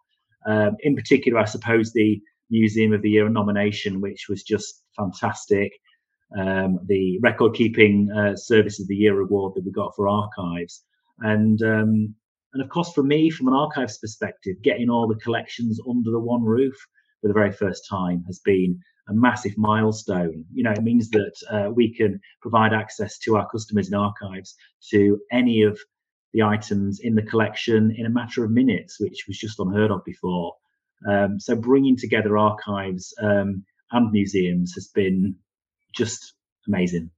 Um, 0.44 0.76
in 0.80 0.97
particular, 0.97 1.38
I 1.38 1.44
suppose 1.44 1.92
the 1.92 2.21
Museum 2.50 2.92
of 2.92 3.02
the 3.02 3.11
Year 3.11 3.28
nomination, 3.28 4.00
which 4.00 4.26
was 4.28 4.42
just 4.42 4.82
fantastic. 4.97 5.73
Um, 6.38 6.78
the 6.86 7.18
record 7.22 7.54
keeping 7.54 8.10
uh, 8.10 8.36
service 8.36 8.80
of 8.80 8.88
the 8.88 8.96
year 8.96 9.20
award 9.20 9.54
that 9.54 9.64
we 9.64 9.70
got 9.70 9.94
for 9.94 10.08
archives 10.08 10.84
and 11.20 11.62
um, 11.62 12.14
and 12.54 12.62
of 12.62 12.68
course, 12.68 12.92
for 12.92 13.02
me, 13.02 13.30
from 13.30 13.48
an 13.48 13.54
archives 13.54 13.98
perspective, 13.98 14.56
getting 14.62 14.90
all 14.90 15.08
the 15.08 15.20
collections 15.20 15.80
under 15.88 16.10
the 16.10 16.18
one 16.18 16.44
roof 16.44 16.74
for 17.20 17.28
the 17.28 17.34
very 17.34 17.52
first 17.52 17.86
time 17.88 18.24
has 18.26 18.40
been 18.40 18.78
a 19.08 19.14
massive 19.14 19.56
milestone. 19.56 20.44
You 20.52 20.64
know, 20.64 20.72
it 20.72 20.82
means 20.82 21.08
that 21.10 21.34
uh, 21.50 21.70
we 21.70 21.94
can 21.94 22.20
provide 22.42 22.74
access 22.74 23.18
to 23.21 23.36
our 23.36 23.49
customers 23.50 23.88
in 23.88 23.95
archives 23.95 24.54
to 24.90 25.18
any 25.30 25.62
of 25.62 25.78
the 26.34 26.42
items 26.42 27.00
in 27.00 27.14
the 27.14 27.23
collection 27.23 27.95
in 27.97 28.06
a 28.06 28.10
matter 28.10 28.45
of 28.45 28.50
minutes, 28.50 29.00
which 29.00 29.25
was 29.26 29.38
just 29.38 29.58
unheard 29.58 29.90
of 29.90 30.04
before. 30.04 30.54
Um, 31.08 31.40
so 31.40 31.56
bringing 31.56 31.97
together 31.97 32.36
archives 32.36 33.14
um, 33.23 33.64
and 33.92 34.12
museums 34.12 34.73
has 34.75 34.88
been 34.88 35.34
just 35.95 36.35
amazing. 36.67 37.11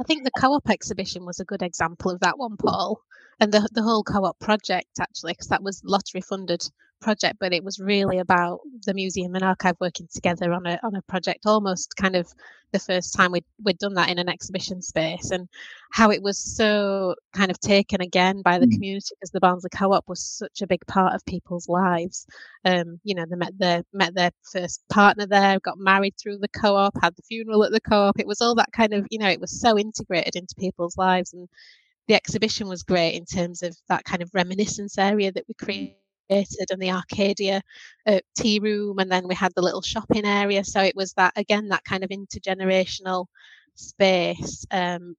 I 0.00 0.04
think 0.04 0.24
the 0.24 0.30
co-op 0.30 0.68
exhibition 0.70 1.26
was 1.26 1.40
a 1.40 1.44
good 1.44 1.62
example 1.62 2.12
of 2.12 2.20
that 2.20 2.38
one, 2.38 2.56
Paul 2.56 3.02
and 3.40 3.52
the 3.52 3.68
the 3.72 3.82
whole 3.82 4.02
co-op 4.02 4.38
project 4.38 4.98
actually 5.00 5.32
because 5.32 5.48
that 5.48 5.62
was 5.62 5.82
lottery 5.84 6.20
funded 6.20 6.62
project 7.00 7.36
but 7.40 7.52
it 7.52 7.64
was 7.64 7.78
really 7.78 8.18
about 8.18 8.60
the 8.86 8.94
museum 8.94 9.34
and 9.34 9.44
archive 9.44 9.76
working 9.80 10.08
together 10.12 10.52
on 10.52 10.66
a 10.66 10.78
on 10.82 10.94
a 10.94 11.02
project 11.02 11.46
almost 11.46 11.94
kind 11.96 12.16
of 12.16 12.32
the 12.72 12.78
first 12.78 13.14
time 13.14 13.32
we'd, 13.32 13.44
we'd 13.64 13.78
done 13.78 13.94
that 13.94 14.10
in 14.10 14.18
an 14.18 14.28
exhibition 14.28 14.82
space 14.82 15.30
and 15.30 15.48
how 15.92 16.10
it 16.10 16.22
was 16.22 16.38
so 16.38 17.14
kind 17.34 17.50
of 17.50 17.58
taken 17.60 18.00
again 18.00 18.42
by 18.42 18.58
the 18.58 18.66
mm. 18.66 18.72
community 18.72 19.14
because 19.14 19.30
the 19.30 19.40
Barnsley 19.40 19.70
Co-op 19.70 20.04
was 20.06 20.22
such 20.22 20.60
a 20.60 20.66
big 20.66 20.84
part 20.86 21.14
of 21.14 21.24
people's 21.24 21.68
lives. 21.68 22.26
Um, 22.64 23.00
you 23.04 23.14
know, 23.14 23.24
they 23.28 23.36
met 23.36 23.58
their 23.58 23.82
met 23.92 24.14
their 24.14 24.30
first 24.52 24.82
partner 24.90 25.26
there, 25.26 25.58
got 25.60 25.78
married 25.78 26.14
through 26.20 26.38
the 26.38 26.48
co-op, 26.48 26.94
had 27.02 27.16
the 27.16 27.22
funeral 27.22 27.64
at 27.64 27.72
the 27.72 27.80
co-op. 27.80 28.18
It 28.18 28.26
was 28.26 28.40
all 28.40 28.54
that 28.56 28.72
kind 28.72 28.92
of, 28.92 29.06
you 29.10 29.18
know, 29.18 29.28
it 29.28 29.40
was 29.40 29.60
so 29.60 29.78
integrated 29.78 30.36
into 30.36 30.54
people's 30.58 30.98
lives 30.98 31.32
and 31.32 31.48
the 32.06 32.14
exhibition 32.14 32.68
was 32.68 32.82
great 32.82 33.14
in 33.14 33.24
terms 33.24 33.62
of 33.62 33.76
that 33.88 34.04
kind 34.04 34.22
of 34.22 34.30
reminiscence 34.32 34.96
area 34.98 35.30
that 35.32 35.44
we 35.46 35.54
created 35.54 35.94
and 36.30 36.80
the 36.80 36.90
Arcadia 36.90 37.62
uh, 38.06 38.20
tea 38.36 38.58
room, 38.58 38.98
and 38.98 39.10
then 39.10 39.26
we 39.28 39.34
had 39.34 39.52
the 39.54 39.62
little 39.62 39.82
shopping 39.82 40.26
area. 40.26 40.64
So 40.64 40.82
it 40.82 40.96
was 40.96 41.12
that 41.14 41.32
again 41.36 41.68
that 41.68 41.84
kind 41.84 42.04
of 42.04 42.10
intergenerational 42.10 43.26
space. 43.74 44.66
Um, 44.70 45.16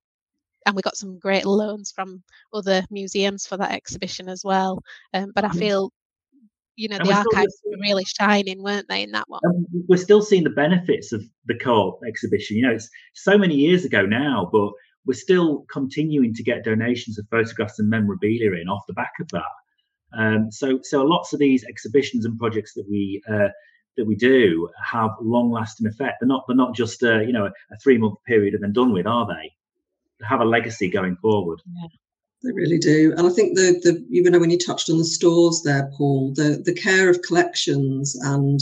and 0.66 0.76
we 0.76 0.82
got 0.82 0.98
some 0.98 1.18
great 1.18 1.46
loans 1.46 1.92
from 1.92 2.22
other 2.54 2.84
museums 2.92 3.48
for 3.48 3.58
that 3.58 3.72
exhibition 3.72 4.28
as 4.30 4.44
well. 4.44 4.84
Um, 5.14 5.32
but 5.34 5.46
I 5.46 5.50
feel 5.50 5.92
you 6.80 6.88
know, 6.88 6.96
and 6.96 7.06
the 7.10 7.14
archives 7.14 7.62
were 7.66 7.78
really 7.82 8.06
shining, 8.06 8.64
weren't 8.64 8.88
they, 8.88 9.04
in 9.04 9.12
that 9.12 9.28
one? 9.28 9.42
We're 9.90 9.98
still 9.98 10.22
seeing 10.22 10.46
the 10.46 10.50
benefits 10.50 11.12
of 11.12 11.22
the 11.46 11.56
co-op 11.56 12.00
exhibition. 12.08 12.56
You 12.56 12.68
know, 12.68 12.74
it's 12.74 12.90
so 13.16 13.38
many 13.38 13.56
years 13.56 13.84
ago 13.84 14.06
now, 14.06 14.50
but 14.50 14.72
we're 15.06 15.14
still 15.14 15.66
continuing 15.70 16.34
to 16.36 16.44
get 16.44 16.64
donations 16.64 17.20
of 17.20 17.28
photographs 17.30 17.80
and 17.80 17.90
memorabilia 17.90 18.54
in 18.54 18.70
off 18.70 18.84
the 18.88 18.94
back 18.94 19.12
of 19.20 19.28
that. 19.30 19.44
Um, 20.18 20.52
so, 20.52 20.80
so 20.84 21.04
lots 21.04 21.34
of 21.34 21.40
these 21.40 21.64
exhibitions 21.66 22.26
and 22.26 22.38
projects 22.38 22.74
that 22.74 22.86
we 22.90 23.22
uh, 23.30 23.50
that 23.98 24.06
we 24.06 24.16
do 24.16 24.70
have 24.84 25.12
long-lasting 25.22 25.86
effect. 25.86 26.18
They're 26.20 26.28
not 26.28 26.46
they're 26.48 26.56
not 26.56 26.74
just 26.74 27.04
uh, 27.04 27.20
you 27.20 27.34
know 27.34 27.46
a, 27.46 27.78
three-month 27.78 28.16
period 28.26 28.54
and 28.54 28.64
then 28.64 28.74
done 28.74 28.92
with, 28.94 29.06
are 29.06 29.28
they? 29.28 29.54
They 30.20 30.26
have 30.26 30.42
a 30.42 30.46
legacy 30.46 30.90
going 30.90 31.18
forward. 31.18 31.62
Yeah. 31.66 31.88
They 32.42 32.54
really 32.54 32.78
do, 32.78 33.14
and 33.18 33.28
I 33.28 33.30
think 33.32 33.58
the 33.58 33.80
the 33.84 34.06
even 34.10 34.32
though 34.32 34.40
when 34.40 34.50
you 34.50 34.58
touched 34.58 34.90
on 34.90 34.98
the 34.98 35.04
stores 35.04 35.62
there, 35.64 35.92
Paul, 35.98 36.34
the 36.34 36.62
the 36.64 36.74
care 36.74 37.10
of 37.10 37.22
collections 37.22 38.16
and 38.16 38.62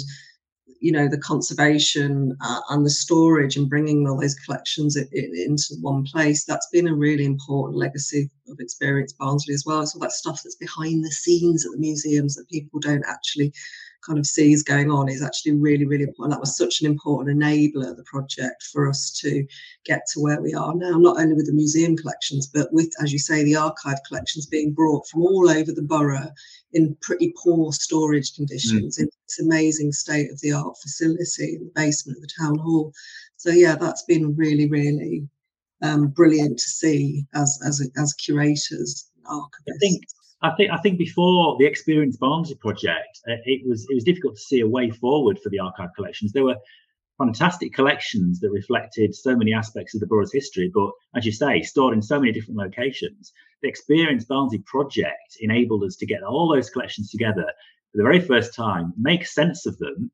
you 0.80 0.92
know 0.92 1.08
the 1.08 1.18
conservation 1.18 2.36
uh, 2.42 2.60
and 2.70 2.86
the 2.86 2.90
storage 2.90 3.56
and 3.56 3.70
bringing 3.70 4.08
all 4.08 4.20
those 4.20 4.36
collections 4.36 4.96
into 4.96 5.76
one 5.82 6.04
place 6.04 6.46
that's 6.46 6.70
been 6.72 6.88
a 6.88 6.96
really 6.96 7.26
important 7.26 7.78
legacy 7.78 8.30
of 8.50 8.60
experience 8.60 9.13
barnsley 9.13 9.54
as 9.54 9.63
well. 9.66 9.82
It's 9.82 9.96
all 9.96 10.02
that 10.02 10.12
stuff 10.12 10.42
that's 10.44 10.56
behind 10.56 11.04
the 11.04 11.12
scenes 11.12 11.66
at 11.66 11.72
the 11.72 11.80
museums 11.80 12.36
that 12.36 12.50
people 12.50 12.80
don't 12.80 13.06
actually 13.08 13.54
kind 14.08 14.17
of 14.17 14.26
sees 14.26 14.63
going 14.63 14.89
on 14.89 15.10
is 15.10 15.22
actually 15.22 15.52
really, 15.52 15.86
really 15.86 16.06
important. 16.06 16.32
That 16.32 16.39
was 16.39 16.58
such 16.58 16.82
an 16.82 16.88
important 16.88 17.38
enabler, 17.38 17.96
the 17.96 18.06
project, 18.06 18.63
for 18.72 18.89
us 18.89 19.12
to 19.22 19.46
get 19.86 20.02
to 20.13 20.22
where 20.22 20.41
we 20.41 20.54
are 20.54 20.74
now, 20.74 20.98
not 20.98 21.20
only 21.20 21.34
with 21.34 21.48
the 21.48 21.54
museum 21.54 21.98
collections, 21.98 22.48
but 22.48 22.72
with, 22.72 22.91
as 23.02 23.12
you 23.12 23.20
say, 23.20 23.43
the 23.43 23.56
archive 23.56 23.98
collections 24.08 24.46
being 24.46 24.74
brought 24.74 25.08
from 25.08 25.22
all 25.24 25.50
over 25.50 25.72
the 25.72 25.82
borough 25.82 26.32
in 26.74 26.96
pretty 27.02 27.34
poor 27.43 27.72
storage 27.74 28.34
conditions 28.34 28.98
mm. 28.98 29.02
in 29.02 29.10
this 29.28 29.39
amazing 29.39 29.91
state 29.91 30.32
of 30.32 30.39
the 30.41 30.54
art 30.54 30.76
facility 30.82 31.56
in 31.56 31.65
the 31.65 31.72
basement 31.76 32.17
of 32.17 32.22
the 32.22 32.34
town 32.39 32.58
hall. 32.58 32.93
So 33.36 33.52
yeah, 33.52 33.76
that's 33.76 34.04
been 34.04 34.36
really, 34.36 34.70
really 34.70 35.28
um, 35.82 36.08
brilliant 36.08 36.58
to 36.58 36.70
see 36.70 37.26
as 37.36 37.60
as 37.65 37.88
as 37.98 38.13
curators. 38.13 39.10
Archivists. 39.28 39.76
I 39.76 39.78
think 39.82 40.04
I 40.41 40.52
think 40.52 40.71
I 40.71 40.78
think 40.78 41.00
before 41.00 41.58
the 41.58 41.65
Experience 41.65 42.17
Barnsley 42.17 42.56
project, 42.56 43.21
uh, 43.28 43.38
it 43.45 43.67
was 43.67 43.88
it 43.89 43.95
was 43.95 44.04
difficult 44.04 44.36
to 44.36 44.41
see 44.41 44.60
a 44.60 44.67
way 44.67 44.91
forward 44.91 45.39
for 45.39 45.50
the 45.50 45.60
archive 45.60 45.89
collections. 45.95 46.32
There 46.32 46.45
were 46.45 46.58
fantastic 47.17 47.73
collections 47.73 48.39
that 48.41 48.52
reflected 48.52 49.15
so 49.15 49.36
many 49.36 49.52
aspects 49.52 49.95
of 49.95 50.02
the 50.02 50.06
borough's 50.06 50.32
history, 50.32 50.69
but 50.71 50.91
as 51.15 51.26
you 51.26 51.32
say, 51.32 51.63
stored 51.63 51.95
in 51.95 52.04
so 52.04 52.19
many 52.19 52.32
different 52.32 52.60
locations. 52.60 53.34
The 53.63 53.69
Experience 53.69 54.26
Barnsley 54.26 54.60
project 54.60 55.38
enabled 55.39 55.84
us 55.84 55.95
to 55.97 56.06
get 56.06 56.21
all 56.21 56.47
those 56.47 56.69
collections 56.69 57.10
together 57.10 57.52
for 57.91 57.97
the 57.97 58.04
very 58.04 58.19
first 58.19 58.54
time, 58.54 58.93
make 58.95 59.26
sense 59.26 59.65
of 59.65 59.80
them, 59.80 60.12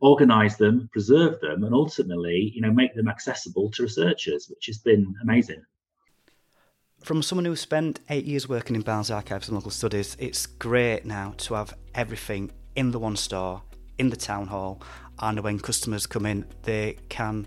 organize 0.00 0.56
them, 0.56 0.88
preserve 0.92 1.38
them, 1.38 1.62
and 1.62 1.72
ultimately, 1.72 2.50
you 2.52 2.60
know, 2.62 2.72
make 2.72 2.96
them 2.96 3.06
accessible 3.06 3.70
to 3.70 3.84
researchers, 3.84 4.48
which 4.48 4.66
has 4.66 4.78
been 4.78 5.14
amazing 5.22 5.62
from 7.06 7.22
someone 7.22 7.44
who 7.44 7.54
spent 7.54 8.00
eight 8.10 8.24
years 8.24 8.48
working 8.48 8.74
in 8.74 8.82
Barnsley 8.82 9.14
Archives 9.14 9.46
and 9.46 9.54
Local 9.54 9.70
Studies, 9.70 10.16
it's 10.18 10.44
great 10.44 11.04
now 11.04 11.34
to 11.36 11.54
have 11.54 11.72
everything 11.94 12.50
in 12.74 12.90
the 12.90 12.98
one 12.98 13.14
store, 13.14 13.62
in 13.96 14.10
the 14.10 14.16
town 14.16 14.48
hall, 14.48 14.82
and 15.20 15.38
when 15.38 15.60
customers 15.60 16.04
come 16.04 16.26
in, 16.26 16.44
they 16.64 16.98
can 17.08 17.46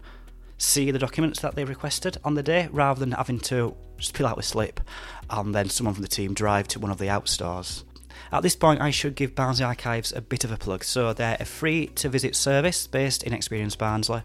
see 0.58 0.92
the 0.92 0.98
documents 0.98 1.42
that 1.42 1.56
they 1.56 1.66
requested 1.66 2.18
on 2.24 2.36
the 2.36 2.44
day 2.44 2.70
rather 2.72 3.02
than 3.02 3.12
having 3.12 3.38
to 3.38 3.76
just 3.98 4.16
fill 4.16 4.28
out 4.28 4.40
a 4.40 4.44
slip 4.44 4.80
and 5.30 5.54
then 5.54 5.68
someone 5.68 5.94
from 5.94 6.04
the 6.04 6.08
team 6.08 6.34
drive 6.34 6.66
to 6.70 6.80
one 6.80 6.90
of 6.90 6.98
the 6.98 7.08
outstores. 7.08 7.84
At 8.32 8.44
this 8.44 8.56
point, 8.56 8.80
I 8.80 8.92
should 8.92 9.16
give 9.16 9.36
Barnsley 9.36 9.66
Archives 9.66 10.14
a 10.14 10.22
bit 10.22 10.46
of 10.46 10.54
a 10.54 10.58
plug. 10.58 10.86
So 10.86 11.12
they're 11.12 11.36
a 11.38 11.46
free 11.46 11.88
to 11.88 12.08
visit 12.08 12.38
service 12.38 12.88
based 12.88 13.24
in 13.24 13.34
Experience 13.34 13.76
Barnsley. 13.76 14.22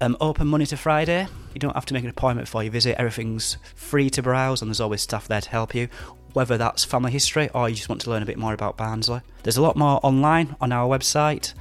Um, 0.00 0.16
open 0.20 0.46
Monday 0.46 0.66
to 0.66 0.76
Friday. 0.76 1.26
You 1.54 1.58
don't 1.58 1.74
have 1.74 1.86
to 1.86 1.94
make 1.94 2.04
an 2.04 2.10
appointment 2.10 2.46
before 2.46 2.62
you 2.62 2.70
visit. 2.70 2.96
Everything's 2.98 3.56
free 3.74 4.08
to 4.10 4.22
browse, 4.22 4.62
and 4.62 4.70
there's 4.70 4.80
always 4.80 5.02
staff 5.02 5.26
there 5.26 5.40
to 5.40 5.50
help 5.50 5.74
you, 5.74 5.88
whether 6.34 6.56
that's 6.56 6.84
family 6.84 7.10
history 7.10 7.48
or 7.52 7.68
you 7.68 7.74
just 7.74 7.88
want 7.88 8.00
to 8.02 8.10
learn 8.10 8.22
a 8.22 8.26
bit 8.26 8.38
more 8.38 8.54
about 8.54 8.76
Barnsley. 8.76 9.22
There's 9.42 9.56
a 9.56 9.62
lot 9.62 9.76
more 9.76 9.98
online 10.04 10.54
on 10.60 10.70
our 10.70 10.86
website, 10.88 11.52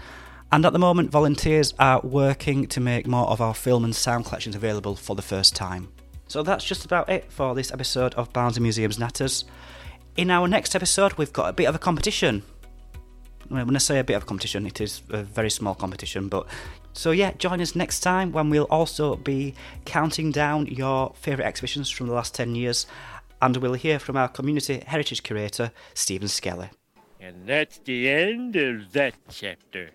and 0.51 0.65
at 0.67 0.73
the 0.73 0.77
moment, 0.77 1.09
volunteers 1.09 1.73
are 1.79 1.99
working 2.01 2.67
to 2.67 2.79
make 2.79 3.07
more 3.07 3.27
of 3.27 3.41
our 3.41 3.55
film 3.55 3.83
and 3.83 3.95
sound 3.95 4.25
collections 4.25 4.55
available 4.55 4.95
for 4.95 5.15
the 5.15 5.23
first 5.23 5.55
time. 5.55 5.91
So 6.27 6.43
that's 6.43 6.63
just 6.63 6.85
about 6.85 7.09
it 7.09 7.31
for 7.31 7.55
this 7.55 7.71
episode 7.71 8.13
of 8.13 8.31
Barnsley 8.33 8.61
Museums 8.61 8.97
Natters. 8.97 9.45
In 10.15 10.29
our 10.29 10.47
next 10.47 10.75
episode, 10.75 11.13
we've 11.13 11.33
got 11.33 11.49
a 11.49 11.53
bit 11.53 11.65
of 11.65 11.73
a 11.73 11.79
competition. 11.79 12.43
When 13.47 13.75
I 13.75 13.79
say 13.79 13.97
a 13.97 14.03
bit 14.03 14.13
of 14.15 14.23
a 14.23 14.25
competition, 14.25 14.67
it 14.67 14.79
is 14.79 15.01
a 15.09 15.23
very 15.23 15.49
small 15.49 15.73
competition, 15.73 16.27
but 16.27 16.47
so 16.97 17.11
yeah, 17.11 17.31
join 17.37 17.61
us 17.61 17.75
next 17.75 17.99
time 17.99 18.31
when 18.31 18.49
we'll 18.49 18.63
also 18.65 19.15
be 19.15 19.53
counting 19.85 20.31
down 20.31 20.65
your 20.65 21.13
favourite 21.15 21.47
exhibitions 21.47 21.89
from 21.89 22.07
the 22.07 22.13
last 22.13 22.33
10 22.33 22.55
years 22.55 22.87
and 23.41 23.55
we'll 23.57 23.73
hear 23.73 23.99
from 23.99 24.17
our 24.17 24.27
community 24.27 24.83
heritage 24.85 25.23
curator, 25.23 25.71
Stephen 25.93 26.27
Skelly. 26.27 26.69
And 27.19 27.47
that's 27.47 27.79
the 27.79 28.09
end 28.09 28.55
of 28.55 28.91
that 28.93 29.15
chapter. 29.29 29.91